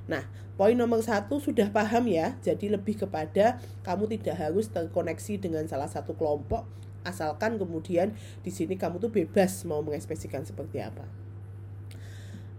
Nah, 0.09 0.25
poin 0.57 0.73
nomor 0.73 1.05
satu 1.05 1.37
sudah 1.37 1.69
paham 1.69 2.09
ya, 2.09 2.33
jadi 2.41 2.73
lebih 2.73 3.05
kepada 3.05 3.61
kamu 3.85 4.17
tidak 4.17 4.41
harus 4.41 4.65
terkoneksi 4.73 5.37
dengan 5.37 5.69
salah 5.69 5.85
satu 5.85 6.17
kelompok, 6.17 6.65
asalkan 7.07 7.55
kemudian 7.55 8.11
di 8.43 8.51
sini 8.51 8.75
kamu 8.75 8.99
tuh 8.99 9.09
bebas 9.09 9.63
mau 9.63 9.79
mengekspresikan 9.79 10.43
seperti 10.43 10.83
apa. 10.83 11.07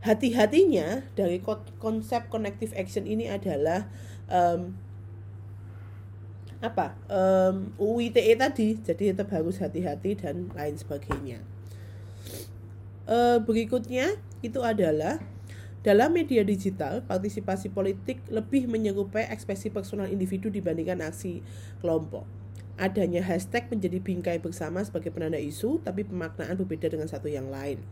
Hati-hatinya 0.00 1.04
dari 1.12 1.42
konsep 1.76 2.32
connective 2.32 2.72
action 2.72 3.04
ini 3.04 3.28
adalah 3.28 3.90
um, 4.30 4.72
apa 6.58 6.96
um, 7.06 7.70
UITE 7.78 8.34
tadi, 8.34 8.80
jadi 8.82 9.14
tetap 9.14 9.30
harus 9.30 9.62
hati-hati 9.62 10.18
dan 10.18 10.50
lain 10.56 10.74
sebagainya 10.74 11.38
e, 13.08 13.40
berikutnya 13.42 14.20
itu 14.44 14.60
adalah 14.60 15.18
dalam 15.80 16.12
media 16.12 16.44
digital, 16.44 17.00
partisipasi 17.08 17.72
politik 17.72 18.20
lebih 18.28 18.68
menyerupai 18.68 19.24
ekspresi 19.32 19.72
personal 19.72 20.12
individu 20.12 20.52
dibandingkan 20.52 21.00
aksi 21.00 21.40
kelompok. 21.80 22.28
Adanya 22.78 23.20
hashtag 23.26 23.66
menjadi 23.68 23.98
bingkai 23.98 24.38
bersama 24.38 24.80
sebagai 24.86 25.10
penanda 25.10 25.36
isu, 25.36 25.82
tapi 25.82 26.06
pemaknaan 26.06 26.54
berbeda 26.54 26.86
dengan 26.86 27.10
satu 27.10 27.26
yang 27.26 27.50
lain. 27.50 27.82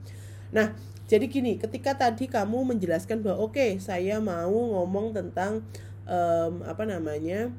Nah, 0.55 0.79
jadi 1.11 1.27
gini, 1.27 1.59
ketika 1.59 1.99
tadi 1.99 2.31
kamu 2.31 2.75
menjelaskan 2.77 3.23
bahwa 3.27 3.51
oke, 3.51 3.59
okay, 3.59 3.71
saya 3.83 4.23
mau 4.23 4.55
ngomong 4.55 5.11
tentang 5.11 5.67
um, 6.07 6.63
apa 6.63 6.87
namanya 6.87 7.51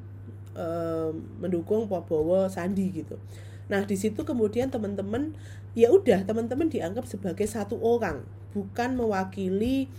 um, 0.56 1.20
mendukung 1.40 1.84
Prabowo 1.84 2.48
Sandi 2.48 3.04
gitu. 3.04 3.20
Nah, 3.68 3.84
di 3.84 3.96
situ 4.00 4.24
kemudian 4.24 4.72
teman-teman 4.72 5.36
ya 5.76 5.92
udah 5.92 6.24
teman-teman 6.24 6.72
dianggap 6.72 7.04
sebagai 7.04 7.44
satu 7.44 7.76
orang, 7.84 8.24
bukan 8.56 8.96
mewakili 8.96 9.92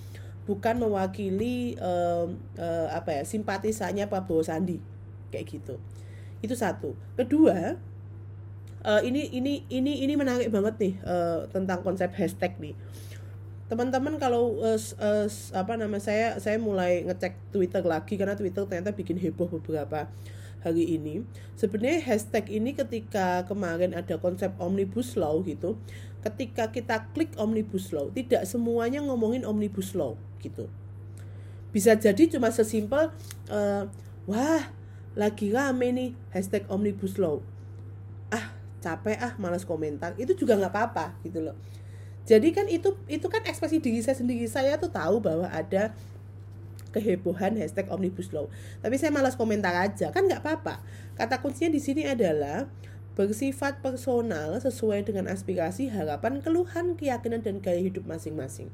bukan 0.50 0.82
mewakili 0.82 1.78
uh, 1.78 2.26
uh, 2.58 2.88
apa 2.90 3.22
ya 3.22 3.24
simpatisannya 3.24 4.10
Prabowo 4.10 4.42
Sandi 4.42 4.82
kayak 5.30 5.46
gitu. 5.46 5.78
Itu 6.40 6.56
satu. 6.56 6.96
Kedua, 7.20 7.76
uh, 8.86 9.02
ini 9.04 9.28
ini 9.32 9.64
ini 9.68 10.04
ini 10.04 10.14
menarik 10.16 10.50
banget 10.52 10.76
nih 10.80 10.94
uh, 11.04 11.48
tentang 11.52 11.84
konsep 11.84 12.12
hashtag 12.16 12.56
nih. 12.60 12.76
Teman-teman 13.70 14.18
kalau 14.18 14.58
uh, 14.66 14.80
uh, 14.80 15.28
apa 15.54 15.74
nama 15.78 16.02
saya 16.02 16.42
saya 16.42 16.58
mulai 16.58 17.06
ngecek 17.06 17.54
Twitter 17.54 17.86
lagi 17.86 18.18
karena 18.18 18.34
Twitter 18.34 18.66
ternyata 18.66 18.96
bikin 18.96 19.20
heboh 19.22 19.46
beberapa 19.46 20.10
hari 20.66 20.98
ini. 20.98 21.24
Sebenarnya 21.56 22.02
hashtag 22.04 22.50
ini 22.50 22.76
ketika 22.76 23.46
kemarin 23.46 23.96
ada 23.96 24.18
konsep 24.20 24.52
omnibus 24.60 25.16
law 25.16 25.40
gitu 25.46 25.80
ketika 26.20 26.68
kita 26.68 27.08
klik 27.16 27.32
omnibus 27.40 27.96
law 27.96 28.12
tidak 28.12 28.44
semuanya 28.44 29.00
ngomongin 29.00 29.48
omnibus 29.48 29.96
law 29.96 30.20
gitu. 30.44 30.68
Bisa 31.72 31.96
jadi 31.96 32.28
cuma 32.28 32.52
sesimpel 32.52 33.14
uh, 33.48 33.84
wah 34.28 34.64
lagi 35.18 35.50
rame 35.50 35.88
nih 35.94 36.10
hashtag 36.34 36.66
omnibus 36.70 37.18
law. 37.18 37.42
Ah 38.30 38.54
capek 38.84 39.18
ah 39.20 39.34
malas 39.42 39.66
komentar. 39.66 40.14
Itu 40.20 40.36
juga 40.38 40.58
nggak 40.58 40.74
apa-apa 40.74 41.06
gitu 41.26 41.42
loh. 41.42 41.58
Jadi 42.30 42.54
kan 42.54 42.70
itu 42.70 42.94
itu 43.10 43.26
kan 43.26 43.42
ekspresi 43.46 43.82
diri 43.82 44.06
saya 44.06 44.18
sendiri. 44.18 44.46
Saya 44.46 44.78
tuh 44.78 44.94
tahu 44.94 45.18
bahwa 45.18 45.50
ada 45.50 45.98
kehebohan 46.94 47.58
hashtag 47.58 47.90
omnibus 47.90 48.34
law. 48.34 48.50
Tapi 48.82 48.98
saya 48.98 49.14
malas 49.14 49.38
komentar 49.38 49.74
aja 49.74 50.10
kan 50.14 50.26
nggak 50.26 50.42
apa-apa. 50.46 50.82
Kata 51.18 51.42
kuncinya 51.42 51.74
di 51.74 51.82
sini 51.82 52.06
adalah 52.06 52.70
bersifat 53.18 53.84
personal 53.84 54.56
sesuai 54.64 55.04
dengan 55.04 55.28
aspirasi 55.28 55.92
harapan 55.92 56.40
keluhan 56.40 56.96
keyakinan 56.96 57.44
dan 57.44 57.60
gaya 57.60 57.82
hidup 57.84 58.08
masing-masing. 58.08 58.72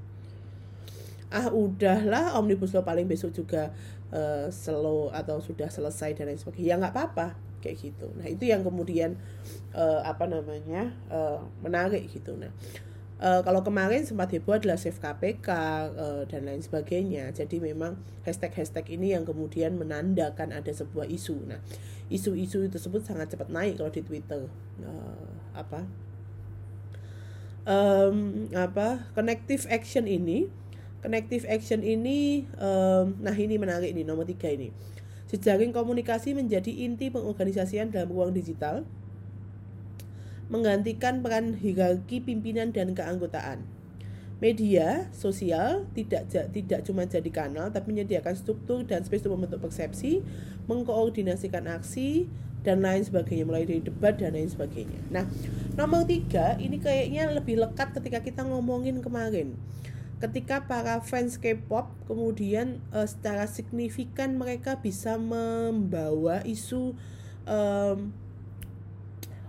Ah 1.34 1.50
udahlah 1.50 2.38
omnibus 2.38 2.72
law 2.72 2.86
paling 2.86 3.10
besok 3.10 3.34
juga 3.34 3.74
uh, 4.16 4.48
slow 4.48 5.12
atau 5.12 5.44
sudah 5.44 5.68
selesai 5.68 6.16
dan 6.16 6.32
lain 6.32 6.40
sebagainya 6.40 6.68
ya 6.72 6.76
nggak 6.80 6.94
apa-apa 6.96 7.28
kayak 7.60 7.92
gitu 7.92 8.08
nah 8.16 8.24
itu 8.24 8.48
yang 8.48 8.64
kemudian 8.64 9.20
uh, 9.76 10.08
apa 10.08 10.24
namanya 10.32 10.96
uh, 11.12 11.44
menarik 11.60 12.08
gitu 12.08 12.40
nah 12.40 12.50
Uh, 13.16 13.40
kalau 13.48 13.64
kemarin 13.64 14.04
sempat 14.04 14.28
heboh 14.36 14.60
adalah 14.60 14.76
save 14.76 15.00
KPK 15.00 15.48
uh, 15.96 16.24
dan 16.28 16.44
lain 16.44 16.60
sebagainya. 16.60 17.32
Jadi 17.32 17.64
memang 17.64 17.96
hashtag-hashtag 18.28 18.92
ini 18.92 19.16
yang 19.16 19.24
kemudian 19.24 19.80
menandakan 19.80 20.52
ada 20.52 20.68
sebuah 20.76 21.08
isu. 21.08 21.48
Nah, 21.48 21.64
isu-isu 22.12 22.68
tersebut 22.68 23.08
sangat 23.08 23.32
cepat 23.32 23.48
naik 23.48 23.80
kalau 23.80 23.88
di 23.88 24.04
Twitter. 24.04 24.52
Uh, 24.84 25.32
apa? 25.56 25.88
Um, 27.64 28.52
apa? 28.52 29.08
Connective 29.16 29.64
action 29.72 30.12
ini, 30.12 30.52
connective 31.06 31.46
action 31.46 31.86
ini, 31.86 32.50
um, 32.58 33.14
nah 33.22 33.38
ini 33.38 33.62
menarik 33.62 33.94
nih 33.94 34.02
nomor 34.02 34.26
tiga 34.26 34.50
ini. 34.50 34.74
Jejaring 35.30 35.70
komunikasi 35.70 36.34
menjadi 36.34 36.74
inti 36.82 37.14
pengorganisasian 37.14 37.94
dalam 37.94 38.10
ruang 38.10 38.34
digital, 38.34 38.82
menggantikan 40.50 41.22
peran 41.22 41.54
hierarki 41.62 42.26
pimpinan 42.26 42.74
dan 42.74 42.98
keanggotaan. 42.98 43.62
Media 44.42 45.08
sosial 45.14 45.86
tidak 45.94 46.26
tidak 46.50 46.82
cuma 46.82 47.06
jadi 47.06 47.30
kanal, 47.30 47.70
tapi 47.70 47.94
menyediakan 47.94 48.34
struktur 48.34 48.82
dan 48.82 49.06
space 49.06 49.30
untuk 49.30 49.38
membentuk 49.38 49.62
persepsi, 49.62 50.26
mengkoordinasikan 50.66 51.70
aksi, 51.70 52.26
dan 52.66 52.82
lain 52.82 53.06
sebagainya 53.06 53.46
mulai 53.46 53.64
dari 53.70 53.80
debat 53.86 54.18
dan 54.18 54.34
lain 54.34 54.50
sebagainya. 54.50 54.98
Nah, 55.14 55.30
nomor 55.78 56.10
tiga 56.10 56.58
ini 56.58 56.82
kayaknya 56.82 57.30
lebih 57.30 57.62
lekat 57.62 57.94
ketika 57.94 58.26
kita 58.26 58.42
ngomongin 58.42 59.00
kemarin 59.06 59.54
ketika 60.26 60.66
para 60.66 60.98
fans 61.06 61.38
K-pop 61.38 61.94
kemudian 62.10 62.82
uh, 62.90 63.06
secara 63.06 63.46
signifikan 63.46 64.42
mereka 64.42 64.82
bisa 64.82 65.22
membawa 65.22 66.42
isu 66.42 66.98
um, 67.46 68.10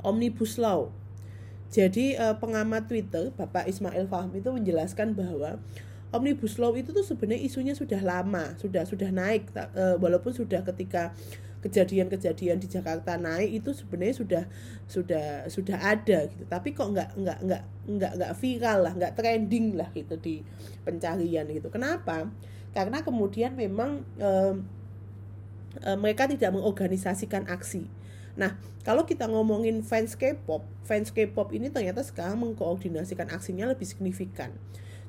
omnibus 0.05 0.61
law. 0.61 0.93
Jadi 1.73 2.15
uh, 2.15 2.37
pengamat 2.39 2.87
Twitter 2.87 3.33
Bapak 3.35 3.67
Ismail 3.67 4.07
Fahmi 4.07 4.45
itu 4.45 4.53
menjelaskan 4.53 5.17
bahwa 5.17 5.59
omnibus 6.15 6.61
law 6.61 6.71
itu 6.77 6.93
tuh 6.95 7.03
sebenarnya 7.03 7.43
isunya 7.43 7.75
sudah 7.75 7.99
lama, 8.05 8.55
sudah 8.61 8.85
sudah 8.85 9.11
naik 9.11 9.51
uh, 9.57 9.97
walaupun 9.99 10.31
sudah 10.37 10.63
ketika 10.63 11.17
kejadian-kejadian 11.65 12.61
di 12.61 12.69
Jakarta 12.69 13.17
naik 13.17 13.63
itu 13.63 13.71
sebenarnya 13.73 14.17
sudah 14.17 14.45
sudah 14.87 15.27
sudah 15.49 15.79
ada 15.81 16.29
gitu. 16.29 16.45
Tapi 16.47 16.77
kok 16.77 16.93
nggak 16.93 17.11
nggak 17.17 17.39
nggak 17.43 17.63
nggak 17.87 18.13
nggak 18.21 18.33
viral 18.39 18.79
lah 18.85 18.93
nggak 18.95 19.15
trending 19.17 19.75
lah 19.75 19.89
gitu 19.93 20.15
di 20.21 20.45
pencarian 20.85 21.49
gitu. 21.49 21.69
Kenapa? 21.73 22.29
Karena 22.77 23.01
kemudian 23.01 23.57
memang 23.57 24.05
e, 24.21 24.31
e, 25.81 25.91
mereka 25.97 26.29
tidak 26.29 26.53
mengorganisasikan 26.53 27.49
aksi. 27.49 27.89
Nah, 28.37 28.61
kalau 28.85 29.09
kita 29.09 29.25
ngomongin 29.25 29.81
fans 29.81 30.13
K-pop, 30.13 30.61
fans 30.85 31.09
K-pop 31.09 31.57
ini 31.57 31.73
ternyata 31.73 32.05
sekarang 32.05 32.37
mengkoordinasikan 32.45 33.33
aksinya 33.33 33.65
lebih 33.65 33.89
signifikan. 33.89 34.53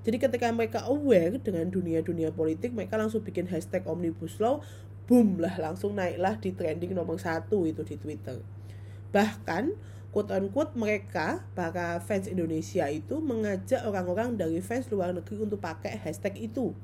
Jadi 0.08 0.24
ketika 0.24 0.48
mereka 0.56 0.88
aware 0.88 1.36
dengan 1.36 1.68
dunia-dunia 1.68 2.32
politik, 2.32 2.72
mereka 2.72 2.96
langsung 2.96 3.28
bikin 3.28 3.44
hashtag 3.52 3.84
Omnibus 3.84 4.40
Law 4.40 4.64
boom 5.08 5.40
lah 5.40 5.56
langsung 5.56 5.96
naiklah 5.96 6.36
di 6.38 6.52
trending 6.52 6.92
nomor 6.92 7.16
satu 7.18 7.64
itu 7.64 7.82
di 7.88 7.96
Twitter. 7.96 8.44
Bahkan 9.16 9.72
quote 10.12 10.36
unquote 10.36 10.76
mereka 10.76 11.48
para 11.56 12.04
fans 12.04 12.28
Indonesia 12.28 12.86
itu 12.92 13.24
mengajak 13.24 13.88
orang-orang 13.88 14.36
dari 14.36 14.60
fans 14.60 14.92
luar 14.92 15.16
negeri 15.16 15.48
untuk 15.48 15.64
pakai 15.64 15.96
hashtag 16.04 16.52
itu. 16.52 16.76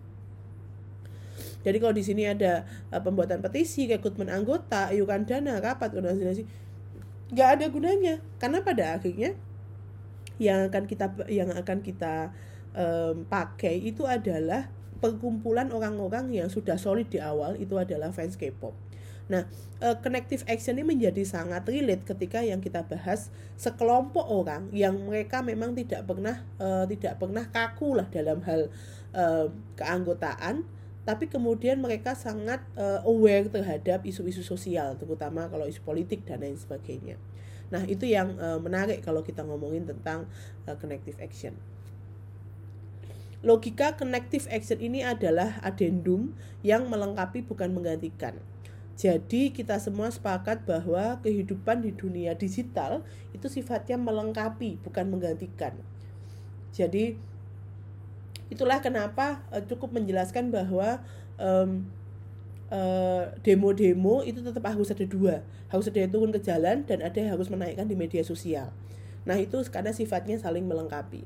Jadi 1.64 1.78
kalau 1.80 1.96
di 1.96 2.04
sini 2.04 2.28
ada 2.28 2.68
uh, 2.92 3.00
pembuatan 3.00 3.40
petisi, 3.40 3.88
rekrutmen 3.88 4.28
anggota, 4.28 4.92
iuran 4.92 5.24
dana, 5.24 5.64
rapat, 5.64 5.96
organisasi, 5.96 6.44
nggak 7.32 7.50
ada 7.60 7.66
gunanya 7.72 8.16
karena 8.38 8.60
pada 8.62 9.00
akhirnya 9.00 9.34
yang 10.38 10.70
akan 10.70 10.84
kita 10.86 11.06
yang 11.32 11.50
akan 11.50 11.80
kita 11.82 12.36
um, 12.76 13.26
pakai 13.26 13.80
itu 13.80 14.06
adalah 14.06 14.70
perkumpulan 15.04 15.68
orang-orang 15.76 16.32
yang 16.32 16.48
sudah 16.48 16.80
solid 16.80 17.12
di 17.12 17.20
awal 17.20 17.60
itu 17.60 17.76
adalah 17.76 18.16
fans 18.16 18.40
K-pop. 18.40 18.72
Nah, 19.28 19.48
uh, 19.84 20.00
connective 20.04 20.44
action 20.48 20.80
ini 20.80 20.84
menjadi 20.84 21.24
sangat 21.24 21.68
relate 21.68 22.04
ketika 22.08 22.44
yang 22.44 22.60
kita 22.60 22.84
bahas 22.88 23.32
sekelompok 23.56 24.24
orang 24.28 24.68
yang 24.76 24.96
mereka 25.00 25.40
memang 25.44 25.76
tidak 25.76 26.04
pernah 26.08 26.44
uh, 26.60 26.84
tidak 26.88 27.20
pernah 27.20 27.48
kaku 27.48 28.00
lah 28.00 28.08
dalam 28.12 28.44
hal 28.44 28.68
uh, 29.16 29.48
keanggotaan, 29.80 30.68
tapi 31.08 31.32
kemudian 31.32 31.80
mereka 31.80 32.16
sangat 32.16 32.64
uh, 32.76 33.04
aware 33.08 33.48
terhadap 33.48 34.04
isu-isu 34.04 34.44
sosial, 34.44 34.96
terutama 35.00 35.48
kalau 35.48 35.68
isu 35.68 35.84
politik 35.84 36.28
dan 36.28 36.44
lain 36.44 36.60
sebagainya. 36.60 37.16
Nah, 37.72 37.88
itu 37.88 38.04
yang 38.04 38.36
uh, 38.40 38.60
menarik 38.60 39.00
kalau 39.04 39.24
kita 39.24 39.40
ngomongin 39.44 39.88
tentang 39.88 40.28
uh, 40.68 40.76
connective 40.76 41.16
action. 41.24 41.56
Logika 43.44 44.00
connective 44.00 44.48
action 44.48 44.80
ini 44.80 45.04
adalah 45.04 45.60
adendum 45.60 46.32
yang 46.64 46.88
melengkapi 46.88 47.44
bukan 47.44 47.76
menggantikan. 47.76 48.40
Jadi 48.96 49.52
kita 49.52 49.76
semua 49.84 50.08
sepakat 50.08 50.64
bahwa 50.64 51.20
kehidupan 51.20 51.84
di 51.84 51.92
dunia 51.92 52.38
digital 52.40 53.04
itu 53.36 53.52
sifatnya 53.52 54.00
melengkapi 54.00 54.80
bukan 54.80 55.12
menggantikan. 55.12 55.76
Jadi 56.72 57.20
itulah 58.48 58.80
kenapa 58.80 59.44
uh, 59.50 59.66
cukup 59.66 59.98
menjelaskan 59.98 60.54
bahwa 60.54 61.02
um, 61.42 61.84
demo-demo 63.46 64.26
itu 64.26 64.42
tetap 64.42 64.66
harus 64.66 64.90
ada 64.90 65.06
dua 65.06 65.46
harus 65.70 65.86
ada 65.94 66.00
yang 66.02 66.10
turun 66.10 66.34
ke 66.34 66.42
jalan 66.42 66.82
dan 66.90 67.06
ada 67.06 67.14
yang 67.22 67.38
harus 67.38 67.46
menaikkan 67.46 67.86
di 67.86 67.94
media 67.94 68.26
sosial 68.26 68.74
nah 69.30 69.38
itu 69.38 69.62
karena 69.70 69.94
sifatnya 69.94 70.42
saling 70.42 70.66
melengkapi 70.66 71.22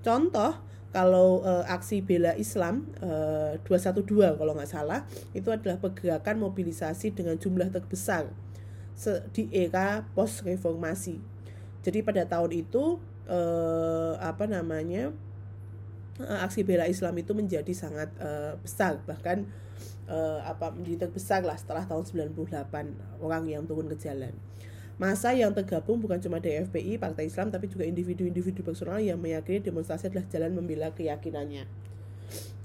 contoh 0.00 0.56
kalau 0.88 1.44
uh, 1.44 1.68
aksi 1.68 2.00
bela 2.00 2.32
Islam 2.40 2.88
uh, 3.04 3.60
212 3.68 4.40
kalau 4.40 4.56
nggak 4.56 4.70
salah 4.72 5.04
itu 5.36 5.52
adalah 5.52 5.76
pergerakan 5.76 6.40
mobilisasi 6.40 7.12
dengan 7.12 7.36
jumlah 7.36 7.68
terbesar 7.68 8.32
di 9.30 9.46
era 9.54 10.02
post 10.16 10.42
reformasi. 10.42 11.22
Jadi 11.86 12.02
pada 12.02 12.26
tahun 12.26 12.50
itu 12.66 12.98
uh, 13.30 14.18
apa 14.18 14.50
namanya 14.50 15.14
aksi 16.18 16.66
bela 16.66 16.90
Islam 16.90 17.14
itu 17.14 17.30
menjadi 17.30 17.70
sangat 17.70 18.10
besar 18.58 18.98
bahkan 19.06 19.46
apa 20.42 20.74
menjadi 20.74 21.06
terbesar 21.06 21.46
lah 21.46 21.54
setelah 21.54 21.86
tahun 21.86 22.02
98 22.34 23.22
orang 23.22 23.46
yang 23.46 23.62
turun 23.70 23.86
ke 23.86 23.94
jalan. 24.02 24.34
Masa 24.98 25.30
yang 25.30 25.54
tergabung 25.54 26.02
bukan 26.02 26.18
cuma 26.18 26.42
dari 26.42 26.58
FPI, 26.66 26.98
Partai 26.98 27.30
Islam, 27.30 27.54
tapi 27.54 27.70
juga 27.70 27.86
individu-individu 27.86 28.66
personal 28.66 28.98
yang 28.98 29.14
meyakini 29.22 29.62
demonstrasi 29.62 30.10
adalah 30.10 30.26
jalan 30.26 30.58
membela 30.58 30.90
keyakinannya. 30.90 31.70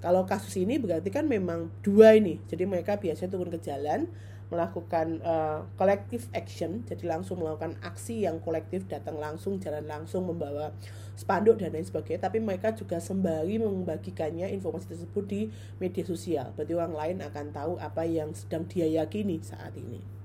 Kalau 0.02 0.26
kasus 0.26 0.58
ini 0.58 0.82
berarti 0.82 1.14
kan 1.14 1.30
memang 1.30 1.70
dua 1.86 2.18
ini. 2.18 2.42
Jadi 2.50 2.66
mereka 2.66 2.98
biasanya 2.98 3.38
turun 3.38 3.54
ke 3.54 3.62
jalan, 3.62 4.10
melakukan 4.50 5.22
uh, 5.22 5.70
collective 5.78 6.26
action, 6.34 6.82
jadi 6.90 7.06
langsung 7.06 7.38
melakukan 7.38 7.78
aksi 7.86 8.26
yang 8.26 8.42
kolektif, 8.42 8.90
datang 8.90 9.22
langsung, 9.22 9.62
jalan 9.62 9.86
langsung, 9.86 10.26
membawa 10.26 10.74
spanduk 11.14 11.62
dan 11.62 11.70
lain 11.70 11.86
sebagainya. 11.86 12.34
Tapi 12.34 12.42
mereka 12.42 12.74
juga 12.74 12.98
sembari 12.98 13.62
membagikannya 13.62 14.50
informasi 14.58 14.90
tersebut 14.90 15.24
di 15.30 15.42
media 15.78 16.02
sosial. 16.02 16.50
Berarti 16.58 16.74
orang 16.74 16.98
lain 16.98 17.18
akan 17.22 17.46
tahu 17.54 17.74
apa 17.78 18.10
yang 18.10 18.34
sedang 18.34 18.66
dia 18.66 18.90
yakini 18.90 19.38
saat 19.46 19.78
ini 19.78 20.23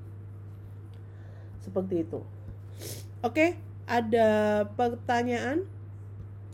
seperti 1.68 2.09
itu. 2.09 2.24
Oke 3.20 3.61
ada 3.88 4.64
pertanyaan 4.76 5.64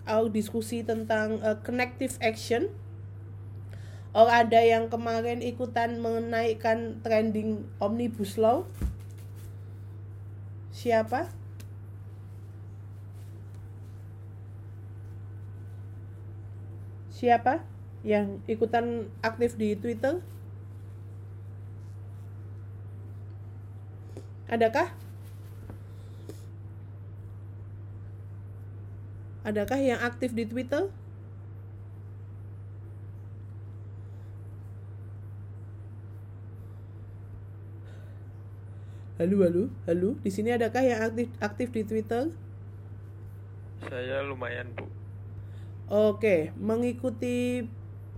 atau 0.05 0.29
diskusi 0.29 0.85
tentang 0.85 1.41
uh, 1.41 1.59
connective 1.65 2.15
action. 2.21 2.69
Oh 4.15 4.31
ada 4.31 4.63
yang 4.63 4.87
kemarin 4.87 5.43
ikutan 5.43 5.99
menaikkan 5.99 7.03
trending 7.03 7.67
omnibus 7.83 8.39
law? 8.39 8.63
Siapa? 10.71 11.27
Siapa 17.11 17.65
yang 18.07 18.39
ikutan 18.47 19.11
aktif 19.25 19.59
di 19.59 19.75
Twitter? 19.75 20.23
Adakah 24.47 24.93
Adakah 29.45 29.77
yang 29.77 30.01
aktif 30.01 30.33
di 30.33 30.49
Twitter? 30.49 30.89
Halo, 39.21 39.45
halo, 39.45 39.69
halo. 39.85 40.17
Di 40.25 40.33
sini 40.33 40.49
adakah 40.51 40.81
yang 40.81 41.01
aktif 41.05 41.29
aktif 41.45 41.69
di 41.77 41.85
Twitter? 41.85 42.33
Saya 43.85 44.25
lumayan, 44.25 44.73
Bu. 44.73 44.89
Oke, 45.93 46.57
mengikuti 46.57 47.69